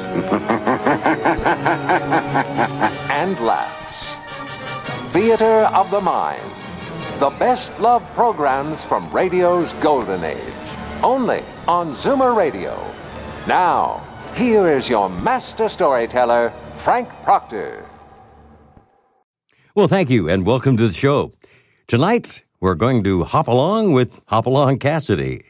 [3.10, 4.16] and laughs.
[5.12, 6.42] Theater of the Mind.
[7.18, 10.40] The best love programs from radio's golden age.
[11.02, 12.78] Only on Zoomer Radio.
[13.46, 17.86] Now, here is your master storyteller, Frank Proctor.
[19.74, 21.32] Well, thank you, and welcome to the show.
[21.86, 25.42] Tonight, we're going to hop along with Hopalong Cassidy.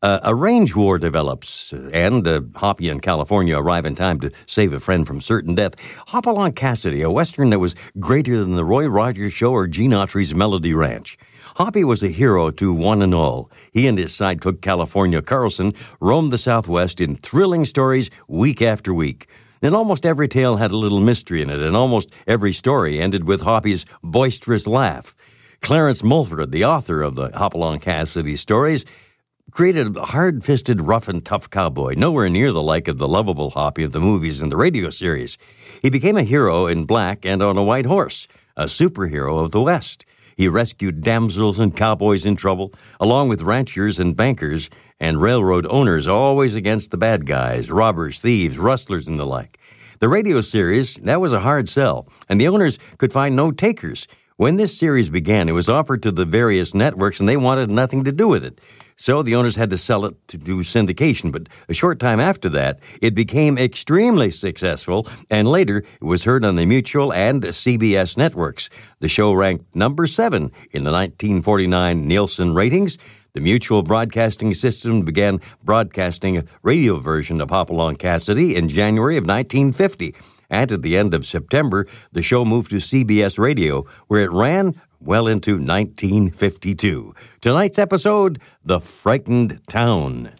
[0.00, 4.72] Uh, a range war develops, and uh, Hoppy and California arrive in time to save
[4.72, 5.74] a friend from certain death.
[6.06, 10.36] Hopalong Cassidy, a western that was greater than the Roy Rogers Show or Gene Autry's
[10.36, 11.18] Melody Ranch.
[11.56, 13.50] Hoppy was a hero to one and all.
[13.72, 19.26] He and his sidekick California Carlson roamed the Southwest in thrilling stories week after week.
[19.62, 23.24] And almost every tale had a little mystery in it, and almost every story ended
[23.24, 25.16] with Hoppy's boisterous laugh.
[25.60, 28.84] Clarence Mulford, the author of the Hopalong Cassidy stories,
[29.50, 33.50] created a hard fisted, rough and tough cowboy, nowhere near the like of the lovable
[33.50, 35.38] Hoppy of the movies and the radio series.
[35.82, 39.62] He became a hero in black and on a white horse, a superhero of the
[39.62, 40.04] West.
[40.36, 46.06] He rescued damsels and cowboys in trouble, along with ranchers and bankers and railroad owners,
[46.06, 49.57] always against the bad guys, robbers, thieves, rustlers, and the like.
[50.00, 54.06] The radio series, that was a hard sell, and the owners could find no takers.
[54.36, 58.04] When this series began, it was offered to the various networks, and they wanted nothing
[58.04, 58.60] to do with it.
[58.96, 61.32] So the owners had to sell it to do syndication.
[61.32, 66.44] But a short time after that, it became extremely successful, and later it was heard
[66.44, 68.70] on the Mutual and CBS networks.
[69.00, 72.98] The show ranked number seven in the 1949 Nielsen ratings.
[73.38, 79.22] The Mutual Broadcasting System began broadcasting a radio version of Hopalong Cassidy in January of
[79.22, 80.12] 1950.
[80.50, 84.74] And at the end of September, the show moved to CBS Radio, where it ran
[85.00, 87.14] well into 1952.
[87.40, 90.32] Tonight's episode The Frightened Town.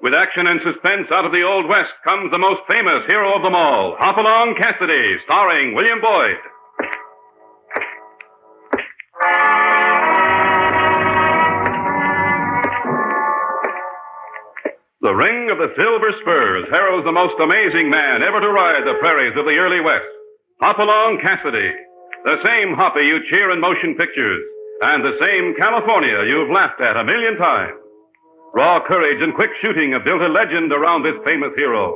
[0.00, 3.42] With action and suspense out of the Old West comes the most famous hero of
[3.42, 6.49] them all, Hopalong Cassidy, starring William Boyd.
[15.00, 18.96] The ring of the silver spurs heralds the most amazing man ever to ride the
[19.00, 20.08] prairies of the early West.
[20.62, 21.68] Hopalong Cassidy.
[22.24, 24.40] The same Hoppy you cheer in motion pictures,
[24.82, 27.76] and the same California you've laughed at a million times.
[28.54, 31.92] Raw courage and quick shooting have built a legend around this famous hero.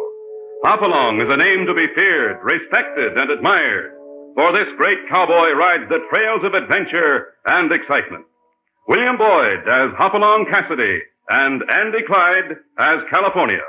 [0.64, 3.94] Hopalong is a name to be feared, respected, and admired,
[4.34, 8.26] for this great cowboy rides the trails of adventure and excitement.
[8.88, 11.00] William Boyd as Hopalong Cassidy
[11.30, 13.62] and Andy Clyde as California.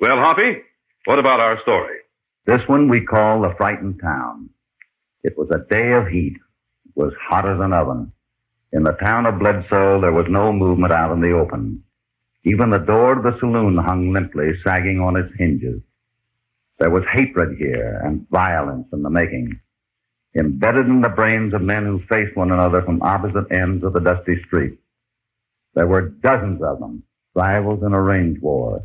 [0.00, 0.62] Well, Hoppy,
[1.04, 1.98] what about our story?
[2.46, 4.50] This one we call the frightened town.
[5.22, 6.36] It was a day of heat.
[6.86, 8.12] It was hotter than oven.
[8.72, 11.84] In the town of Bledsoe, there was no movement out in the open.
[12.44, 15.82] Even the door to the saloon hung limply, sagging on its hinges.
[16.80, 19.60] There was hatred here and violence in the making,
[20.34, 24.00] embedded in the brains of men who faced one another from opposite ends of the
[24.00, 24.78] dusty street.
[25.74, 27.02] There were dozens of them,
[27.34, 28.80] rivals in a range war.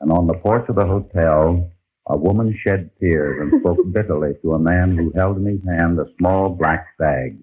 [0.00, 1.72] And on the porch of the hotel,
[2.06, 5.98] a woman shed tears and spoke bitterly to a man who held in his hand
[5.98, 7.38] a small black bag.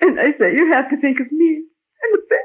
[0.00, 2.42] And I say you have to think of me and the baby.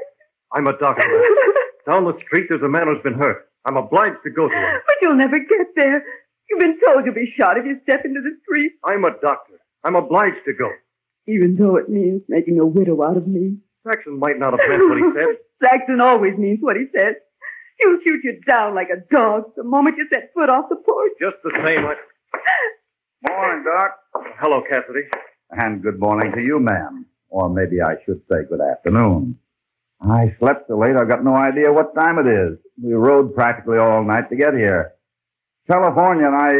[0.52, 1.04] I'm a doctor.
[1.90, 3.48] Down the street, there's a man who's been hurt.
[3.64, 4.80] I'm obliged to go to him.
[4.86, 6.04] But you'll never get there.
[6.48, 9.60] You've been told you'll be shot if you step into the street, I'm a doctor.
[9.84, 10.68] I'm obliged to go.
[11.26, 13.56] even though it means making a widow out of me.
[13.86, 15.36] Saxon might not have meant what he said.
[15.62, 17.16] Saxon always means what he says.
[17.80, 21.12] He'll shoot you down like a dog the moment you set foot off the porch.
[21.20, 21.94] Just the same, I...
[23.28, 23.98] Morning, Doc.
[24.40, 25.08] Hello, Cassidy.
[25.50, 27.06] And good morning to you, ma'am.
[27.28, 29.38] Or maybe I should say good afternoon.
[30.10, 32.58] I slept so late I've got no idea what time it is.
[32.82, 34.92] We rode practically all night to get here.
[35.70, 36.50] California and I,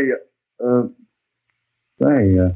[0.64, 0.82] uh,
[2.00, 2.52] say, uh,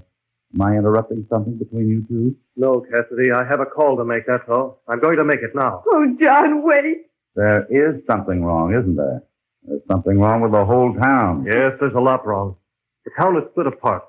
[0.55, 2.37] am I interrupting something between you two?
[2.56, 4.82] No, Cassidy, I have a call to make, that's all.
[4.88, 5.82] I'm going to make it now.
[5.87, 7.06] Oh, John, wait.
[7.34, 9.23] There is something wrong, isn't there?
[9.62, 11.44] There's something wrong with the whole town.
[11.46, 12.56] Yes, there's a lot wrong.
[13.05, 14.05] The town is split apart.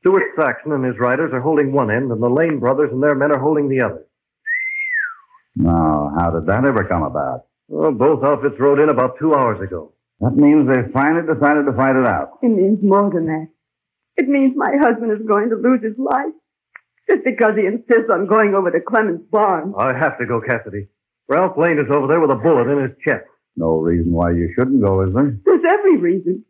[0.00, 3.14] Stuart Saxon and his riders are holding one end, and the Lane brothers and their
[3.14, 4.04] men are holding the other.
[5.56, 7.46] Now, how did that ever come about?
[7.68, 9.92] Well, both outfits rode in about two hours ago.
[10.20, 12.38] That means they finally decided to fight it out.
[12.42, 13.48] It means more than that.
[14.16, 16.32] It means my husband is going to lose his life.
[17.10, 19.74] Just because he insists on going over to Clemens' barn.
[19.76, 20.88] I have to go, Cassidy.
[21.28, 23.26] Ralph Lane is over there with a bullet in his chest.
[23.56, 25.36] No reason why you shouldn't go, is there?
[25.44, 26.44] There's every reason.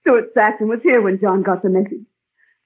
[0.00, 2.04] Stuart Saxon was here when John got the message.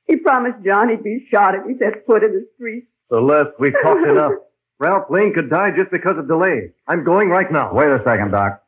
[0.07, 2.89] He promised John he'd be shot if he set foot in the street.
[3.13, 4.33] Celeste, we've talked enough.
[4.79, 6.73] Ralph Lane could die just because of delay.
[6.87, 7.73] I'm going right now.
[7.73, 8.63] Wait a second, Doc.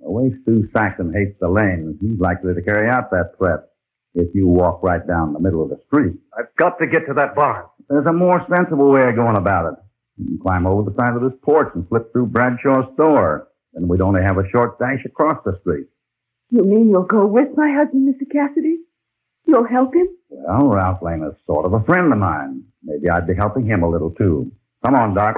[0.00, 3.68] The way Stu Saxon hates the lane, he's likely to carry out that threat
[4.14, 6.16] if you walk right down the middle of the street.
[6.36, 7.66] I've got to get to that barn.
[7.88, 9.78] There's a more sensible way of going about it.
[10.18, 13.48] You can climb over the side of this porch and slip through Bradshaw's store.
[13.72, 15.86] Then we'd only have a short dash across the street.
[16.50, 18.30] You mean you'll go with my husband, Mr.
[18.30, 18.78] Cassidy?
[19.46, 20.08] You'll help him?
[20.28, 22.64] Well, Ralph Lane is sort of a friend of mine.
[22.82, 24.52] Maybe I'd be helping him a little, too.
[24.84, 25.36] Come on, Doc.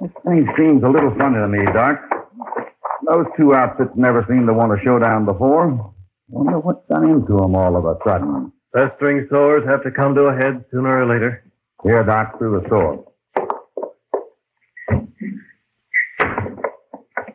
[0.00, 1.98] This thing seems a little funny to me, Doc.
[3.08, 5.92] Those two outfits never seemed to want a showdown before.
[6.28, 8.52] Wonder what's done them all of a sudden.
[8.72, 11.44] Festering sores have to come to a head sooner or later.
[11.82, 13.04] Here, Doc, through the store.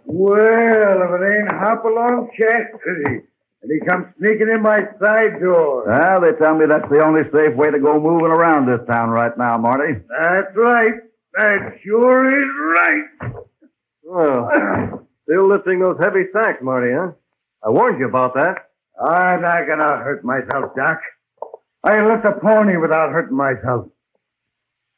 [0.06, 3.31] Well, if it ain't Hopalong Cassidy.
[3.62, 5.86] And he comes sneaking in my side door.
[5.86, 9.10] Well, they tell me that's the only safe way to go moving around this town
[9.12, 10.02] right now, Marty.
[10.10, 10.94] That's right.
[11.36, 13.34] That sure is right.
[14.04, 17.12] Well, still lifting those heavy sacks, Marty, huh?
[17.64, 18.72] I warned you about that.
[19.00, 21.00] I'm not gonna hurt myself, Doc.
[21.84, 23.88] I lift a pony without hurting myself.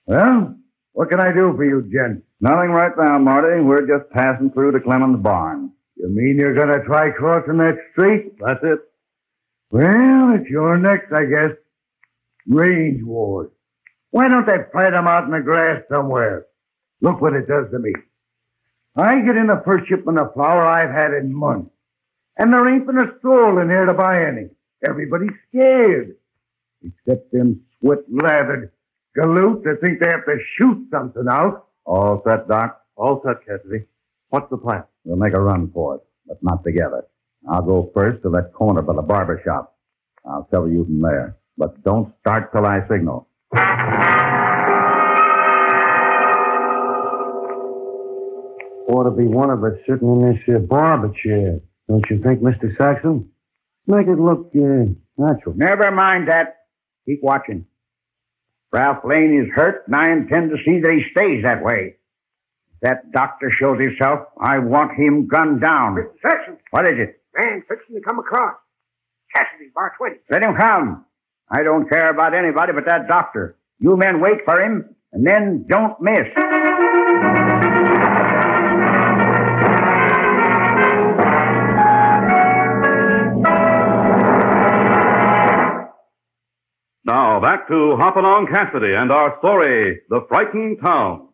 [0.08, 0.56] Well,
[0.94, 2.24] what can I do for you, Jen?
[2.40, 3.62] Nothing right now, Marty.
[3.62, 5.73] We're just passing through to Clemens' barn.
[6.04, 8.34] You mean you're gonna try crossing that street?
[8.38, 8.80] That's it.
[9.72, 11.56] Well, it's your next, I guess.
[12.46, 13.50] Range wars.
[14.12, 16.48] Why don't they fight 'em out in the grass somewhere?
[17.00, 17.94] Look what it does to me.
[18.98, 21.72] I get in the first shipment of flour I've had in months.
[22.38, 24.50] And there ain't been a soul in here to buy any.
[24.86, 26.18] Everybody's scared.
[26.84, 28.74] Except them sweat-lathered
[29.18, 31.70] galoots that think they have to shoot something out.
[31.86, 32.82] All set, Doc?
[32.98, 33.86] All set, Cassidy.
[34.34, 34.84] What's the plan?
[35.04, 37.06] We'll make a run for it, but not together.
[37.48, 39.78] I'll go first to that corner by the barber shop.
[40.26, 41.38] I'll cover you from there.
[41.56, 43.28] But don't start till I signal.
[48.90, 51.60] Ought to be one of us sitting in this uh, barber chair.
[51.88, 52.76] Don't you think, Mr.
[52.76, 53.30] Saxon?
[53.86, 55.54] Make it look uh, natural.
[55.56, 56.66] Never mind that.
[57.06, 57.68] Keep watching.
[58.72, 61.98] Ralph Lane is hurt, and I intend to see that he stays that way.
[62.84, 65.98] If that doctor shows himself, I want him gunned down.
[66.22, 67.22] Saxon, What is it?
[67.36, 68.56] man fixing to come across.
[69.34, 70.18] Cassidy, bar 20.
[70.30, 71.06] Let him come.
[71.50, 73.56] I don't care about anybody but that doctor.
[73.80, 76.28] You men wait for him, and then don't miss.
[87.06, 91.28] Now back to Hopalong Cassidy and our story, The Frightened Town.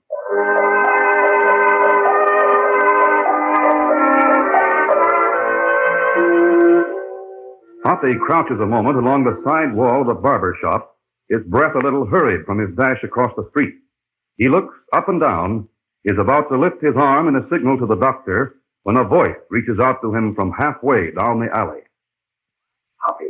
[7.89, 10.95] Hoppy crouches a moment along the side wall of the barber shop,
[11.27, 13.73] his breath a little hurried from his dash across the street.
[14.37, 15.67] He looks up and down,
[16.05, 19.35] is about to lift his arm in a signal to the doctor when a voice
[19.49, 21.81] reaches out to him from halfway down the alley.
[22.97, 23.25] Hoppy,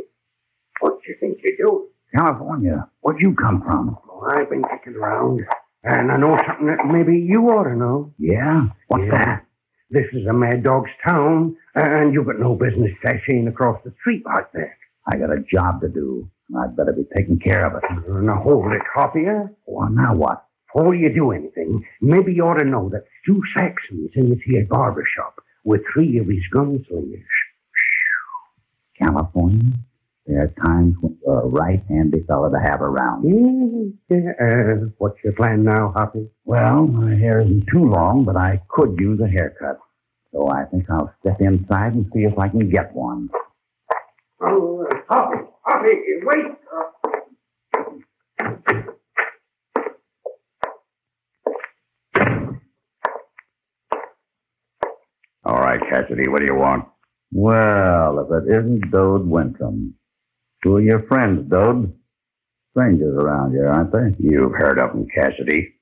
[0.82, 1.88] what do you think you do?
[2.14, 2.86] California.
[3.00, 3.98] Where'd you come from?
[4.12, 5.40] Oh, I've been kicking around,
[5.86, 8.14] and I know something that maybe you ought to know.
[8.20, 8.64] Yeah?
[8.90, 9.12] What's Yeah.
[9.26, 9.46] that?
[9.92, 14.24] This is a mad dog's town, and you've got no business sashaying across the street
[14.26, 14.74] like that.
[15.12, 17.84] I got a job to do, and I'd better be taking care of it.
[18.08, 19.26] Now hold it, Hoppy.
[19.26, 19.48] huh?
[19.66, 20.46] Well, now what?
[20.72, 24.68] Before you do anything, maybe you ought to know that Stu Saxon's in this here
[24.70, 27.26] barber shop with three of his gunslingers.
[29.02, 29.74] California?
[30.30, 33.26] There are times when you're a right handy fellow to have around.
[33.28, 34.32] Yeah, yeah.
[34.40, 36.30] Uh, what's your plan now, Hoppy?
[36.46, 39.80] Well, my hair isn't too long, but I could use a haircut.
[40.32, 43.30] So I think I'll step inside and see if I can get one.
[44.40, 46.46] Oh, uh, Hoppy, Hoppy, wait.
[55.44, 56.86] All right, Cassidy, what do you want?
[57.32, 59.94] Well, if it isn't Dode Wintram.
[60.64, 61.94] Who are your friends, Dode?
[62.72, 64.16] Strangers around here, aren't they?
[64.20, 65.76] You've heard of them, Cassidy.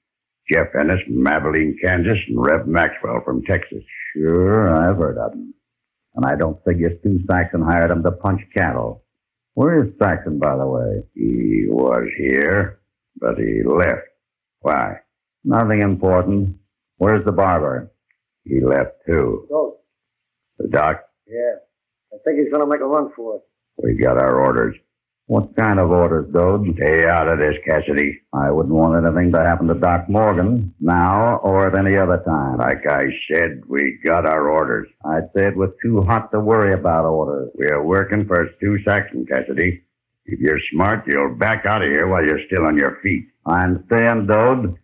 [0.51, 3.83] Jeff Ennis from Abilene, Kansas, and Rev Maxwell from Texas.
[4.13, 5.53] Sure, I've heard of them.
[6.15, 9.03] And I don't figure Stu Saxon hired them to punch cattle.
[9.55, 11.03] Where is Saxon, by the way?
[11.13, 12.79] He was here,
[13.19, 14.07] but he left.
[14.61, 14.97] Why?
[15.43, 16.57] Nothing important.
[16.97, 17.91] Where's the barber?
[18.43, 19.47] He left too.
[19.49, 19.77] Go.
[20.59, 21.03] The doc?
[21.27, 21.55] Yeah.
[22.13, 23.41] I think he's going to make a run for it.
[23.77, 24.75] We got our orders.
[25.27, 26.73] What kind of orders, Dode?
[26.77, 28.21] Stay out of this, Cassidy.
[28.31, 32.59] I wouldn't want anything to happen to Doc Morgan, now or at any other time.
[32.59, 34.87] Like I said, we got our orders.
[35.03, 37.51] I'd say it was too hot to worry about orders.
[37.55, 39.83] We're working for Stu Saxon, Cassidy.
[40.25, 43.27] If you're smart, you'll back out of here while you're still on your feet.
[43.45, 44.77] I'm staying, Dode.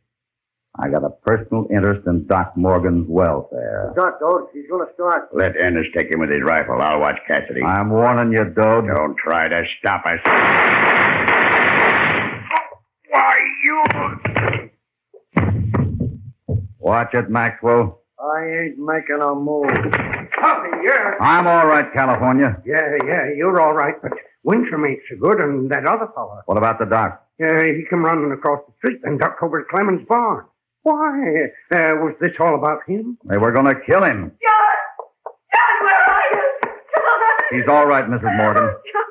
[0.80, 3.94] I got a personal interest in Doc Morgan's welfare.
[3.96, 5.30] Doc, Dode, he's going to start.
[5.32, 6.80] Let Ernest take him with his rifle.
[6.82, 7.62] I'll watch Cassidy.
[7.62, 8.88] I'm warning you, Dode.
[8.88, 10.20] Don't try to stop us.
[13.10, 13.84] Why, you...
[16.80, 18.02] Watch it, Maxwell.
[18.20, 19.70] I ain't making a move.
[19.70, 21.18] Puppy, yeah.
[21.22, 22.58] I'm all right, California.
[22.66, 24.12] Yeah, yeah, you're all right, but
[24.44, 26.42] Wintram ain't so good, and that other fella.
[26.48, 27.24] What about the doc?
[27.40, 30.46] Yeah, he come running across the street and ducked over to Clemens' barn.
[30.84, 31.48] Why?
[31.74, 33.18] Uh, was this all about him?
[33.26, 34.32] They were going to kill him.
[34.36, 34.78] John!
[35.54, 36.44] John, where are you?
[36.64, 37.58] John!
[37.60, 38.36] He's all right, Mrs.
[38.38, 38.64] Morgan.
[38.64, 39.10] John!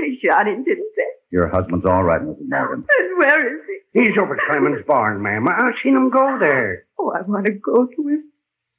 [0.00, 1.10] They shot him, didn't they?
[1.30, 2.46] Your husband's all right, Mrs.
[2.48, 2.84] Morgan.
[2.98, 4.00] And where is he?
[4.00, 5.46] He's over at Clemens' barn, ma'am.
[5.48, 6.84] I've seen him go there.
[7.00, 8.30] Oh, I want to go to him.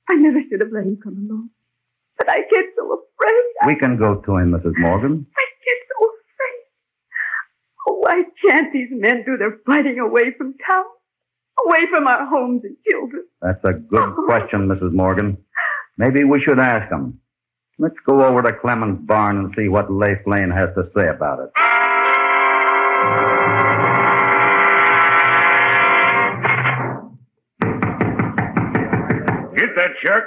[0.09, 1.49] I never should have let him come along.
[2.17, 3.43] But I get so afraid.
[3.63, 4.73] I, We can go to him, Mrs.
[4.77, 5.25] Morgan.
[5.35, 6.61] I get so afraid.
[7.89, 10.85] Oh, why can't these men do their fighting away from town?
[11.65, 13.23] Away from our homes and children?
[13.41, 14.93] That's a good question, Mrs.
[14.93, 15.37] Morgan.
[15.97, 17.19] Maybe we should ask them.
[17.79, 21.39] Let's go over to Clemens' barn and see what Leif Lane has to say about
[21.39, 21.49] it.
[29.55, 30.23] Get that check.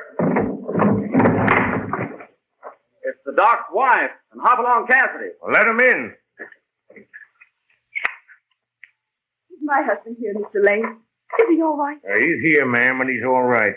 [3.05, 5.31] It's the doc's wife and Hopalong Cassidy.
[5.41, 6.15] Well, let him in.
[9.51, 10.65] Is my husband here, Mr.
[10.67, 10.99] Lane?
[11.39, 11.99] Is he all right?
[12.05, 13.75] Uh, he's here, ma'am, and he's all right.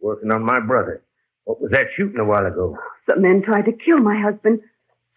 [0.00, 1.02] Working on my brother.
[1.44, 2.76] What was that shooting a while ago?
[3.10, 4.60] Some men tried to kill my husband.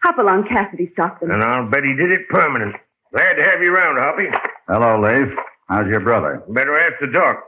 [0.04, 1.30] Hopalong Cassidy stopped them.
[1.30, 2.74] And I'll bet he did it permanent.
[3.12, 4.26] Glad to have you around, Hoppy.
[4.68, 5.32] Hello, Leif.
[5.68, 6.42] How's your brother?
[6.48, 7.42] Better ask the doc.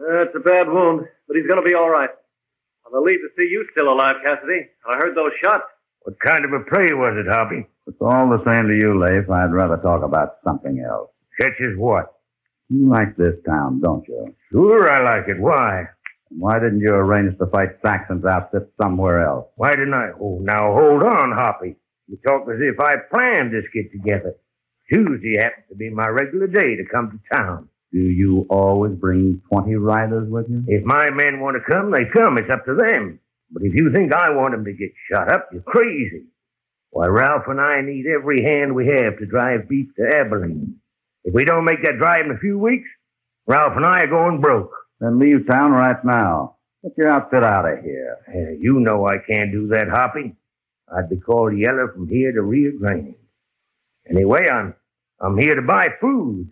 [0.00, 2.10] Uh, it's a bad wound, but he's going to be all right.
[2.86, 4.68] I'm relieved to see you still alive, Cassidy.
[4.88, 5.64] I heard those shots.
[6.02, 7.66] What kind of a prey was it, Hoppy?
[7.86, 9.30] It's all the same to you, Leif.
[9.30, 11.10] I'd rather talk about something else.
[11.40, 12.12] Such as what?
[12.72, 14.34] You like this town, don't you?
[14.50, 15.38] Sure, I like it.
[15.38, 15.84] Why?
[16.30, 19.46] Why didn't you arrange to fight Saxon's outfit somewhere else?
[19.56, 20.10] Why didn't I?
[20.18, 21.76] Oh, now hold on, Hoppy.
[22.08, 24.36] You talk as if I planned this get together.
[24.90, 27.68] Tuesday happens to be my regular day to come to town.
[27.92, 30.64] Do you always bring 20 riders with you?
[30.66, 32.38] If my men want to come, they come.
[32.38, 33.20] It's up to them.
[33.50, 36.24] But if you think I want them to get shot up, you're crazy.
[36.90, 40.76] Why, Ralph and I need every hand we have to drive beef to Abilene.
[41.24, 42.88] If we don't make that drive in a few weeks,
[43.46, 44.72] Ralph and I are going broke.
[45.00, 46.56] Then leave town right now.
[46.82, 48.18] Get your outfit out of here.
[48.60, 50.34] You know I can't do that, Hoppy.
[50.94, 53.14] I'd be called yeller from here to Rio Grande.
[54.10, 54.74] Anyway, I'm
[55.20, 56.50] I'm here to buy food.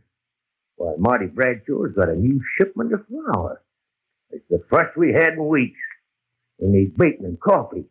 [0.77, 3.63] Why, Marty Bradshaw's got a new shipment of flour.
[4.31, 5.79] It's the first we had in weeks.
[6.59, 7.85] We need bacon and coffee.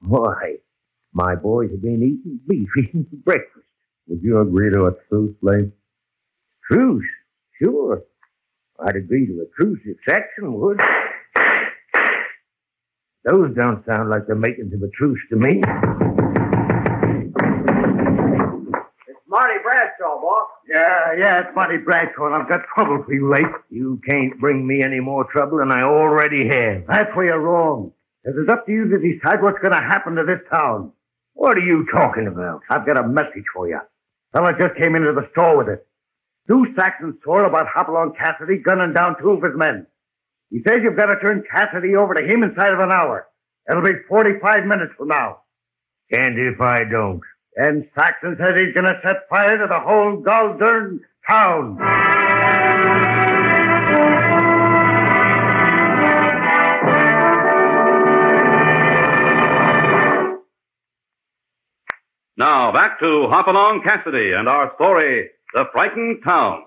[0.00, 0.56] Why,
[1.12, 3.66] my boys have been eating beef even for breakfast.
[4.08, 5.70] Would you agree to a truce, Leif?
[6.70, 7.04] Truce?
[7.62, 8.02] Sure.
[8.80, 10.80] I'd agree to a truce if Saxon would.
[13.24, 15.60] Those don't sound like the makings of a truce to me.
[19.06, 20.48] It's Marty Bradshaw, boss.
[20.68, 23.46] Yeah, yeah, it's Marty Bradshaw, and I've got trouble for you, Leif.
[23.70, 26.86] You can't bring me any more trouble than I already have.
[26.88, 27.92] That's where you're wrong.
[28.24, 30.92] It is up to you to decide what's going to happen to this town.
[31.34, 32.62] What are you talking about?
[32.70, 33.80] I've got a message for you.
[34.32, 35.86] Fella just came into the store with it.
[36.44, 39.86] Stu Saxon swore about Hopalong Cassidy gunning down two of his men.
[40.50, 43.26] He says you've got to turn Cassidy over to him inside of an hour.
[43.70, 45.40] It'll be 45 minutes from now.
[46.10, 47.22] And if I don't?
[47.56, 51.78] And Saxon says he's going to set fire to the whole goddamn town.
[62.36, 66.64] Now, back to Hopalong Cassidy and our story, The Frightened Town.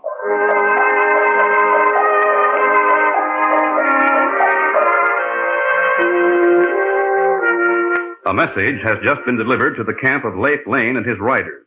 [8.27, 11.65] A message has just been delivered to the camp of Leif Lane and his riders.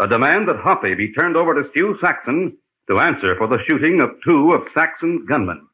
[0.00, 2.56] A demand that Hoppy be turned over to Stu Saxon
[2.88, 5.66] to answer for the shooting of two of Saxon's gunmen.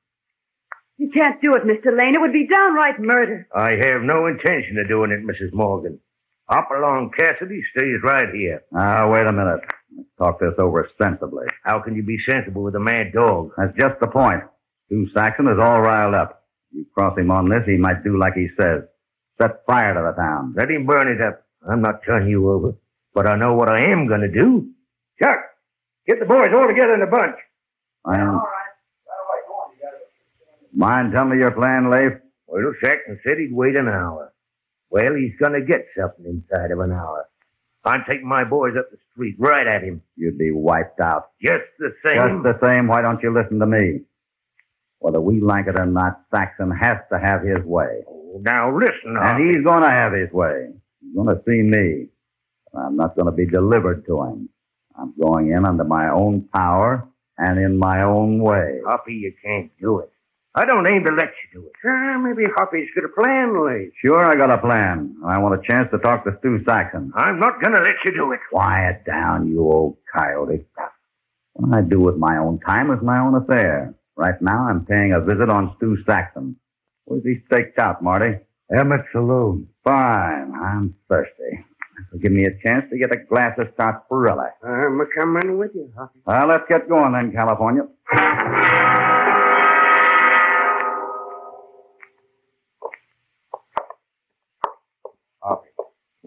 [0.97, 1.92] You can't do it, Mr.
[1.92, 2.14] Lane.
[2.14, 3.47] It would be downright murder.
[3.54, 5.52] I have no intention of doing it, Mrs.
[5.52, 6.00] Morgan.
[6.49, 8.62] Hopalong Cassidy stays right here.
[8.73, 9.61] Now, wait a minute.
[9.97, 11.47] Let's talk this over sensibly.
[11.64, 13.52] How can you be sensible with a mad dog?
[13.57, 14.42] That's just the point.
[14.87, 16.45] Stu Saxon is all riled up.
[16.73, 18.83] You cross him on this, he might do like he says.
[19.40, 20.54] Set fire to the town.
[20.57, 21.42] Let him burn it up.
[21.68, 22.75] I'm not turning you over.
[23.14, 24.71] But I know what I am going to do.
[25.21, 25.38] Chuck,
[26.07, 27.37] get the boys all together in a bunch.
[28.04, 28.40] I'm...
[30.75, 32.21] Mind telling me your plan, Leif?
[32.47, 34.33] Well, Saxon said he'd wait an hour.
[34.90, 37.27] Well, he's going to get something inside of an hour.
[37.88, 40.02] I'm taking my boys up the street right at him.
[40.16, 41.30] You'd be wiped out.
[41.42, 42.16] Just the same.
[42.21, 44.00] Just the same, why don't you listen to me?
[45.00, 48.02] Whether we like it or not, Saxon has to have his way.
[48.09, 49.47] Oh, now listen, And Hoppy.
[49.49, 50.68] he's going to have his way.
[51.00, 52.09] He's going to see me.
[52.76, 54.49] I'm not going to be delivered to him.
[54.99, 58.80] I'm going in under my own power and in my own way.
[58.87, 60.11] Hoppy, you can't do it.
[60.55, 61.73] I don't aim to let you do it.
[61.88, 63.90] Uh, maybe Hoppy's got a plan, Lee.
[64.05, 65.17] Sure, I got a plan.
[65.26, 67.12] I want a chance to talk to Stu Saxon.
[67.14, 68.40] I'm not going to let you do it.
[68.50, 70.64] Quiet down, you old coyote.
[71.55, 73.95] What I do with my own time is my own affair.
[74.17, 76.57] Right now, I'm paying a visit on Stu Saxon.
[77.05, 78.38] Where's he staked out, Marty?
[78.76, 79.69] Emmett Saloon.
[79.85, 80.52] Fine.
[80.61, 81.64] I'm thirsty.
[82.23, 84.50] Give me a chance to get a glass of sarsaparilla.
[84.62, 86.21] I'm coming with you, Hoppy.
[86.26, 87.83] Well, let's get going then, California.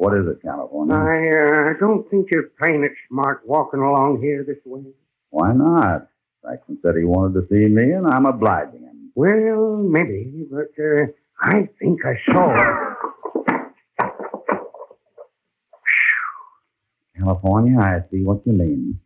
[0.01, 0.96] What is it, California?
[0.96, 4.81] I uh, don't think you're playing it smart walking along here this way.
[5.29, 6.08] Why not?
[6.43, 9.12] Saxon said he wanted to see me, and I'm obliging him.
[9.13, 11.05] Well, maybe, but uh,
[11.39, 12.58] I think I saw.
[17.15, 19.00] California, I see what you mean.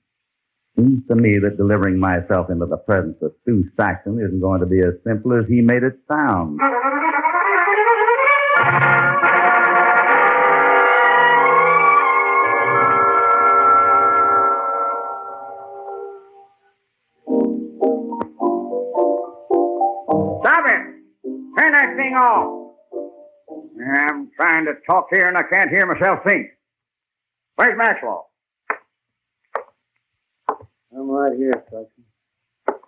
[0.78, 4.66] Seems to me that delivering myself into the presence of Stu Saxon isn't going to
[4.66, 6.58] be as simple as he made it sound.
[22.16, 22.76] Thing off.
[24.10, 26.48] I'm trying to talk here and I can't hear myself think.
[27.56, 28.30] Where's Maxwell?
[30.50, 32.80] I'm right here, Saxon.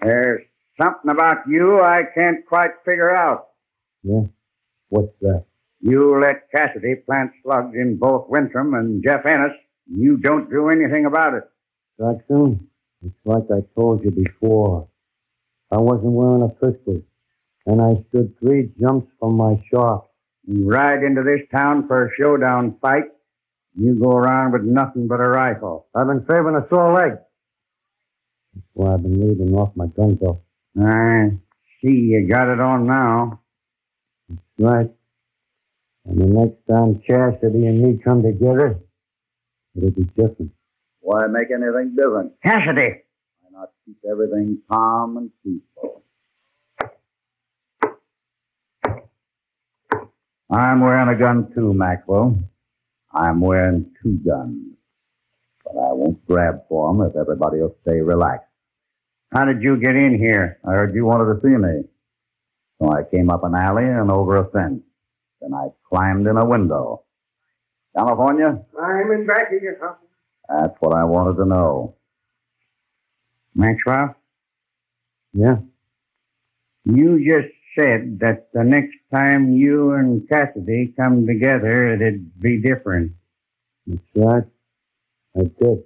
[0.00, 0.42] There's
[0.80, 3.48] something about you I can't quite figure out.
[4.02, 4.22] Yeah?
[4.88, 5.44] What's that?
[5.80, 9.52] You let Cassidy plant slugs in both Wintram and Jeff Ennis.
[9.86, 11.44] You don't do anything about it.
[11.98, 12.68] Saxon,
[13.04, 14.88] it's like I told you before.
[15.70, 17.02] I wasn't wearing a pistol,
[17.66, 20.08] and I stood three jumps from my shot.
[20.46, 23.04] You ride into this town for a showdown fight.
[23.76, 25.86] You go around with nothing but a rifle.
[25.94, 27.12] I've been saving a sore leg.
[28.54, 30.42] That's why I've been leaving off my gun belt.
[30.80, 31.30] I
[31.80, 33.40] see you got it on now.
[34.28, 34.90] That's right.
[36.06, 38.80] And the next time Cassidy and me come together,
[39.76, 40.52] it'll be different.
[41.00, 42.32] Why make anything different?
[42.42, 43.02] Cassidy!
[43.40, 45.99] Why not keep everything calm and peaceful?
[50.50, 52.38] I'm wearing a gun too, Maxwell.
[53.12, 54.76] I'm wearing two guns.
[55.64, 58.48] But I won't grab for 'em if everybody will stay relaxed.
[59.32, 60.58] How did you get in here?
[60.64, 61.88] I heard you wanted to see me.
[62.80, 64.82] So I came up an alley and over a fence.
[65.40, 67.04] Then I climbed in a window.
[67.96, 68.64] California?
[68.80, 69.98] I'm in back of your house.
[70.48, 71.96] That's what I wanted to know.
[73.54, 74.16] Maxwell,
[75.32, 75.58] Yeah?
[76.84, 83.12] you just said that the next time you and Cassidy come together, it'd be different.
[83.86, 84.44] That's right.
[85.36, 85.84] I did.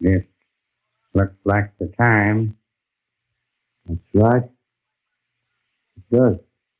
[0.00, 0.22] This
[1.14, 2.56] looks like the time.
[3.86, 4.44] That's right.
[5.96, 6.36] It does.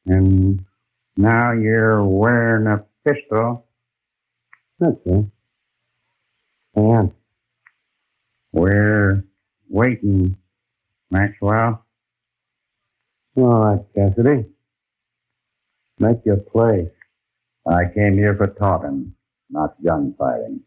[0.07, 0.65] And
[1.17, 3.67] now you're wearing a pistol.
[4.79, 5.27] That's right.
[6.77, 7.13] I am.
[8.53, 9.25] We're
[9.69, 10.37] waiting,
[11.11, 11.85] Maxwell.
[13.39, 14.47] All right, Cassidy.
[16.01, 16.91] Make your play.
[17.69, 19.15] I came here for talking,
[19.51, 20.61] not gunfighting.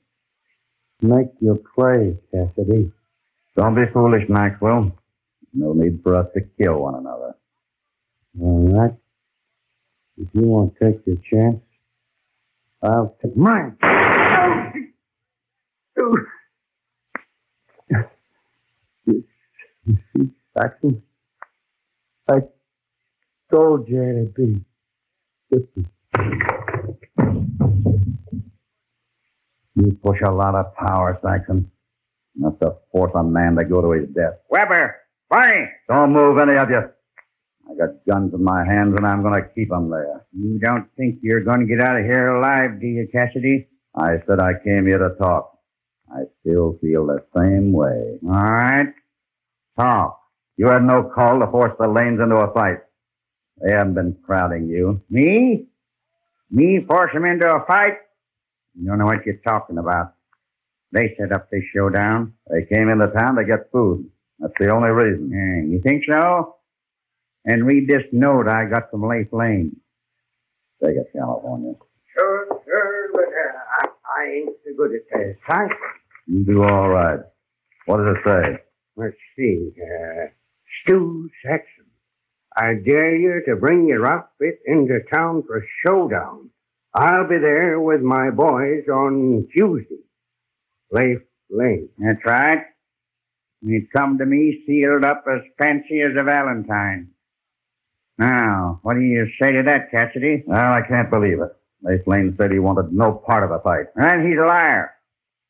[1.01, 2.91] Make your play, Cassidy.
[3.57, 4.97] Don't be foolish, Maxwell.
[5.53, 7.35] No need for us to kill one another.
[8.41, 8.95] All right.
[10.17, 11.61] If you won't take your chance,
[12.83, 13.77] I'll take mine.
[19.05, 21.03] You see, Saxon?
[22.29, 22.41] I
[23.51, 24.65] told you it'd.
[29.75, 31.71] You push a lot of power, Saxon.
[32.37, 34.35] Enough to force a man to go to his death.
[34.49, 34.95] Weber!
[35.29, 35.67] Barney!
[35.89, 36.81] Don't move, any of you.
[37.69, 40.25] I got guns in my hands, and I'm going to keep 'em there.
[40.33, 43.67] You don't think you're going to get out of here alive, do you, Cassidy?
[43.95, 45.57] I said I came here to talk.
[46.11, 48.19] I still feel the same way.
[48.25, 48.93] All right.
[49.79, 50.19] Talk.
[50.57, 52.79] You had no call to force the lanes into a fight.
[53.63, 55.01] They haven't been crowding you.
[55.09, 55.65] Me?
[56.49, 57.97] Me force him into a fight?
[58.79, 60.13] You don't know what you're talking about.
[60.91, 62.33] They set up this showdown.
[62.49, 64.09] They came into town to get food.
[64.39, 65.29] That's the only reason.
[65.31, 66.55] Yeah, you think so?
[67.45, 69.75] And read this note I got from Leif Lane.
[70.83, 71.73] Take it, California.
[72.17, 75.37] Sure, sure, but uh, I, I ain't so good at this.
[75.45, 75.67] Huh?
[76.27, 77.19] You do all right.
[77.85, 78.63] What does it say?
[78.95, 79.71] Let's see.
[79.81, 80.27] Uh,
[80.83, 81.80] Stu Saxon.
[82.55, 86.49] I dare you to bring your outfit into town for a showdown.
[86.93, 90.03] I'll be there with my boys on Tuesday.
[90.91, 91.89] Leif Lane.
[91.97, 92.65] That's right.
[93.65, 97.11] He'd come to me sealed up as fancy as a valentine.
[98.17, 100.43] Now, what do you say to that, Cassidy?
[100.45, 101.55] Well, I can't believe it.
[101.83, 103.85] Leif Lane said he wanted no part of the fight.
[103.95, 104.91] And he's a liar.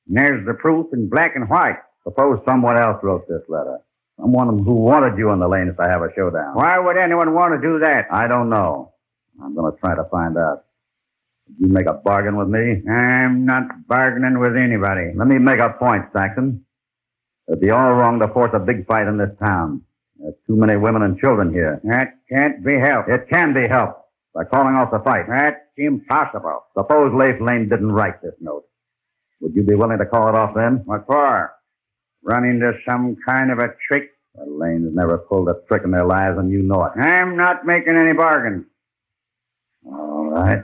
[0.07, 1.79] And there's the proof in black and white.
[2.03, 3.79] Suppose someone else wrote this letter.
[4.21, 6.53] Someone who wanted you in the lanes to have a showdown.
[6.53, 8.05] Why would anyone want to do that?
[8.11, 8.93] I don't know.
[9.43, 10.65] I'm going to try to find out.
[11.47, 12.83] Did you make a bargain with me?
[12.87, 15.11] I'm not bargaining with anybody.
[15.15, 16.63] Let me make a point, Saxon.
[17.47, 19.81] It'd be all wrong to force a big fight in this town.
[20.19, 21.81] There's too many women and children here.
[21.83, 23.09] That can't be helped.
[23.09, 24.01] It can be helped
[24.35, 25.25] by calling off the fight.
[25.27, 26.65] That's impossible.
[26.77, 28.65] Suppose Leif Lane didn't write this note.
[29.41, 30.83] Would you be willing to call it off then?
[30.85, 31.51] What for?
[32.23, 34.10] Run into some kind of a trick?
[34.35, 36.93] The Lanes never pulled a trick in their lives, and you know it.
[36.97, 38.65] I'm not making any bargains.
[39.85, 40.61] All right.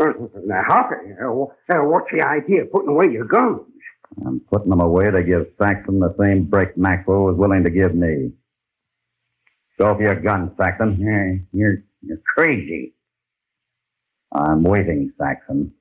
[0.00, 3.62] Now, Hoppy, uh, what's the idea of putting away your guns?
[4.26, 7.94] I'm putting them away to give Saxon the same break Maxwell was willing to give
[7.94, 8.32] me.
[9.78, 10.98] Show off your gun, Saxon.
[11.00, 12.94] Yeah, you're, you're crazy.
[14.32, 15.72] I'm waiting, Saxon.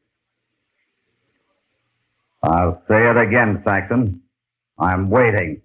[2.44, 4.22] I'll say it again, Saxon.
[4.80, 5.62] I'm waiting.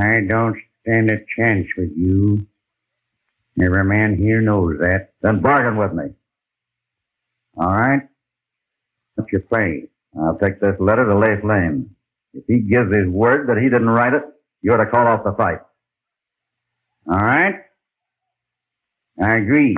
[0.00, 2.46] I don't stand a chance with you.
[3.62, 5.10] Every man here knows that.
[5.22, 6.14] Then bargain with me.
[7.56, 8.02] All right?
[9.16, 9.88] What's your play?
[10.18, 11.90] I'll take this letter to Leif Lane.
[12.34, 14.22] If he gives his word that he didn't write it,
[14.62, 15.60] you're to call off the fight.
[17.10, 17.56] All right?
[19.22, 19.76] I agree.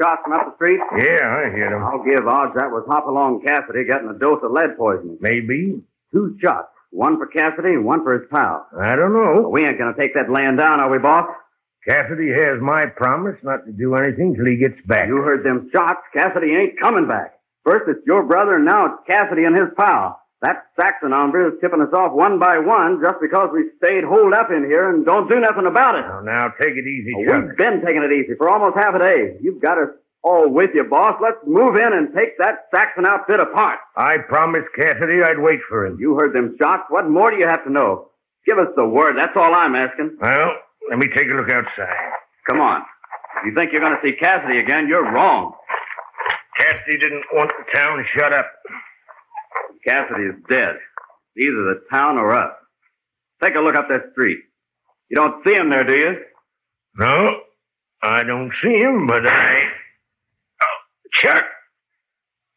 [0.00, 0.80] Shots from up the street?
[0.98, 1.82] Yeah, I hear them.
[1.84, 5.18] I'll give odds that was Hopalong Cassidy getting a dose of lead poisoning.
[5.20, 5.82] Maybe.
[6.12, 6.68] Two shots.
[6.90, 8.66] One for Cassidy and one for his pal.
[8.80, 9.48] I don't know.
[9.50, 11.28] We ain't gonna take that land down, are we, boss?
[11.86, 15.08] Cassidy has my promise not to do anything till he gets back.
[15.08, 16.00] You heard them shots.
[16.16, 17.38] Cassidy ain't coming back.
[17.64, 20.17] First it's your brother, and now it's Cassidy and his pal.
[20.42, 24.34] That Saxon hombre is tipping us off one by one just because we stayed holed
[24.34, 26.06] up in here and don't do nothing about it.
[26.06, 27.20] Now, now, take it easy, Oh.
[27.26, 29.36] We've been taking it easy for almost half a day.
[29.42, 29.90] You've got us
[30.22, 31.18] all with you, boss.
[31.20, 33.78] Let's move in and take that Saxon outfit apart.
[33.96, 35.98] I promised Cassidy I'd wait for him.
[35.98, 36.84] You heard them shots.
[36.88, 38.10] What more do you have to know?
[38.46, 39.16] Give us the word.
[39.18, 40.18] That's all I'm asking.
[40.22, 40.50] Well,
[40.88, 41.90] let me take a look outside.
[42.48, 42.82] Come on.
[43.42, 45.52] If you think you're going to see Cassidy again, you're wrong.
[46.58, 48.46] Cassidy didn't want the town shut up.
[49.88, 50.76] Cassidy is dead.
[51.38, 52.52] Either the town or us.
[53.42, 54.38] Take a look up that street.
[55.08, 56.12] You don't see him there, do you?
[56.98, 57.40] No,
[58.02, 59.54] I don't see him, but I.
[60.60, 60.78] Oh,
[61.22, 61.44] Chuck!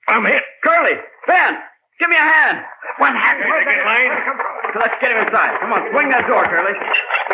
[0.10, 0.41] I'm hit.
[0.65, 0.98] Curly!
[1.28, 1.54] Ben!
[2.00, 2.58] Give me a hand!
[2.98, 3.46] What happened?
[3.48, 4.82] Where's that?
[4.82, 5.60] Let's get him inside.
[5.62, 6.74] Come on, swing that door, Curly.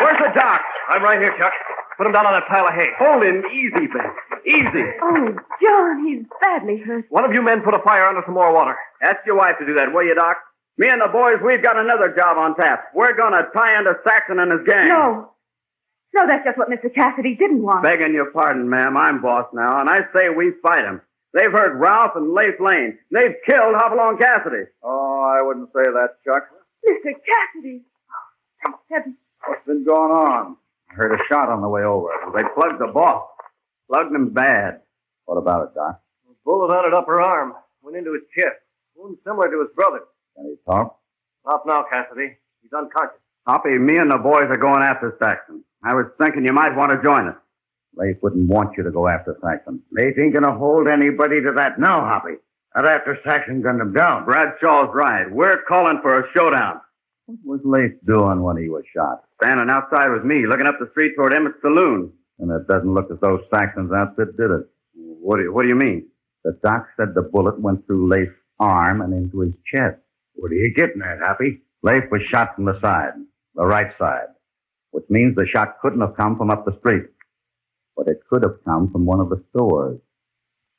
[0.08, 0.60] Where's the doc?
[0.88, 1.52] I'm right here, Chuck.
[2.00, 2.88] Put him down on that pile of hay.
[2.96, 4.08] Hold him easy, Ben.
[4.48, 4.84] Easy.
[5.04, 7.04] Oh, John, he's badly hurt.
[7.10, 8.72] One of you men put a fire under some more water.
[9.04, 10.38] Ask your wife to do that, will you, Doc?
[10.78, 12.88] Me and the boys, we've got another job on tap.
[12.94, 14.88] We're gonna tie into Saxon and his gang.
[14.88, 15.32] No.
[16.16, 16.88] No, that's just what Mr.
[16.88, 17.82] Cassidy didn't want.
[17.82, 18.96] Begging your pardon, ma'am.
[18.96, 21.02] I'm boss now, and I say we fight him.
[21.34, 22.96] They've hurt Ralph and Leif Lane.
[23.12, 24.70] They've killed Hopalong Cassidy.
[24.82, 26.48] Oh, I wouldn't say that, Chuck.
[26.88, 27.12] Mr.
[27.12, 27.82] Cassidy.
[28.08, 28.24] Oh,
[28.64, 29.16] thank heaven.
[29.46, 30.56] What's been going on?
[30.90, 32.08] I heard a shot on the way over.
[32.34, 33.28] They plugged the boss.
[33.90, 34.80] Plugged him bad.
[35.26, 36.00] What about it, Doc?
[36.44, 37.54] Bullet on his upper arm.
[37.82, 38.56] Went into his chest.
[38.96, 40.00] Wound similar to his brother.
[40.36, 40.98] Can he talk?
[41.46, 42.36] Not now, Cassidy.
[42.62, 43.20] He's unconscious.
[43.46, 45.64] Hoppy, me and the boys are going after Saxon.
[45.82, 47.36] I was thinking you might want to join us.
[47.96, 49.80] Leif wouldn't want you to go after Saxon.
[49.92, 52.34] They ain't gonna hold anybody to that now, Hoppy.
[52.76, 54.24] Not after Saxon gunned him down.
[54.24, 55.30] Bradshaw's right.
[55.30, 56.80] We're calling for a showdown.
[57.26, 59.24] What was Leif doing when he was shot?
[59.42, 62.12] Standing outside with me, looking up the street toward Emmett's saloon.
[62.40, 64.66] And it doesn't look as though Saxon's outfit did it.
[64.94, 66.08] What do you, what do you mean?
[66.44, 69.98] The doc said the bullet went through Leif's arm and into his chest.
[70.34, 71.62] What are you getting at, Hoppy?
[71.82, 73.12] Leif was shot from the side,
[73.54, 74.28] the right side,
[74.90, 77.06] which means the shot couldn't have come from up the street.
[77.96, 80.00] But it could have come from one of the stores.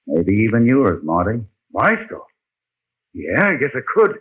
[0.07, 1.41] Maybe even yours, Marty.
[1.71, 2.25] My store?
[3.13, 4.17] Yeah, I guess it could.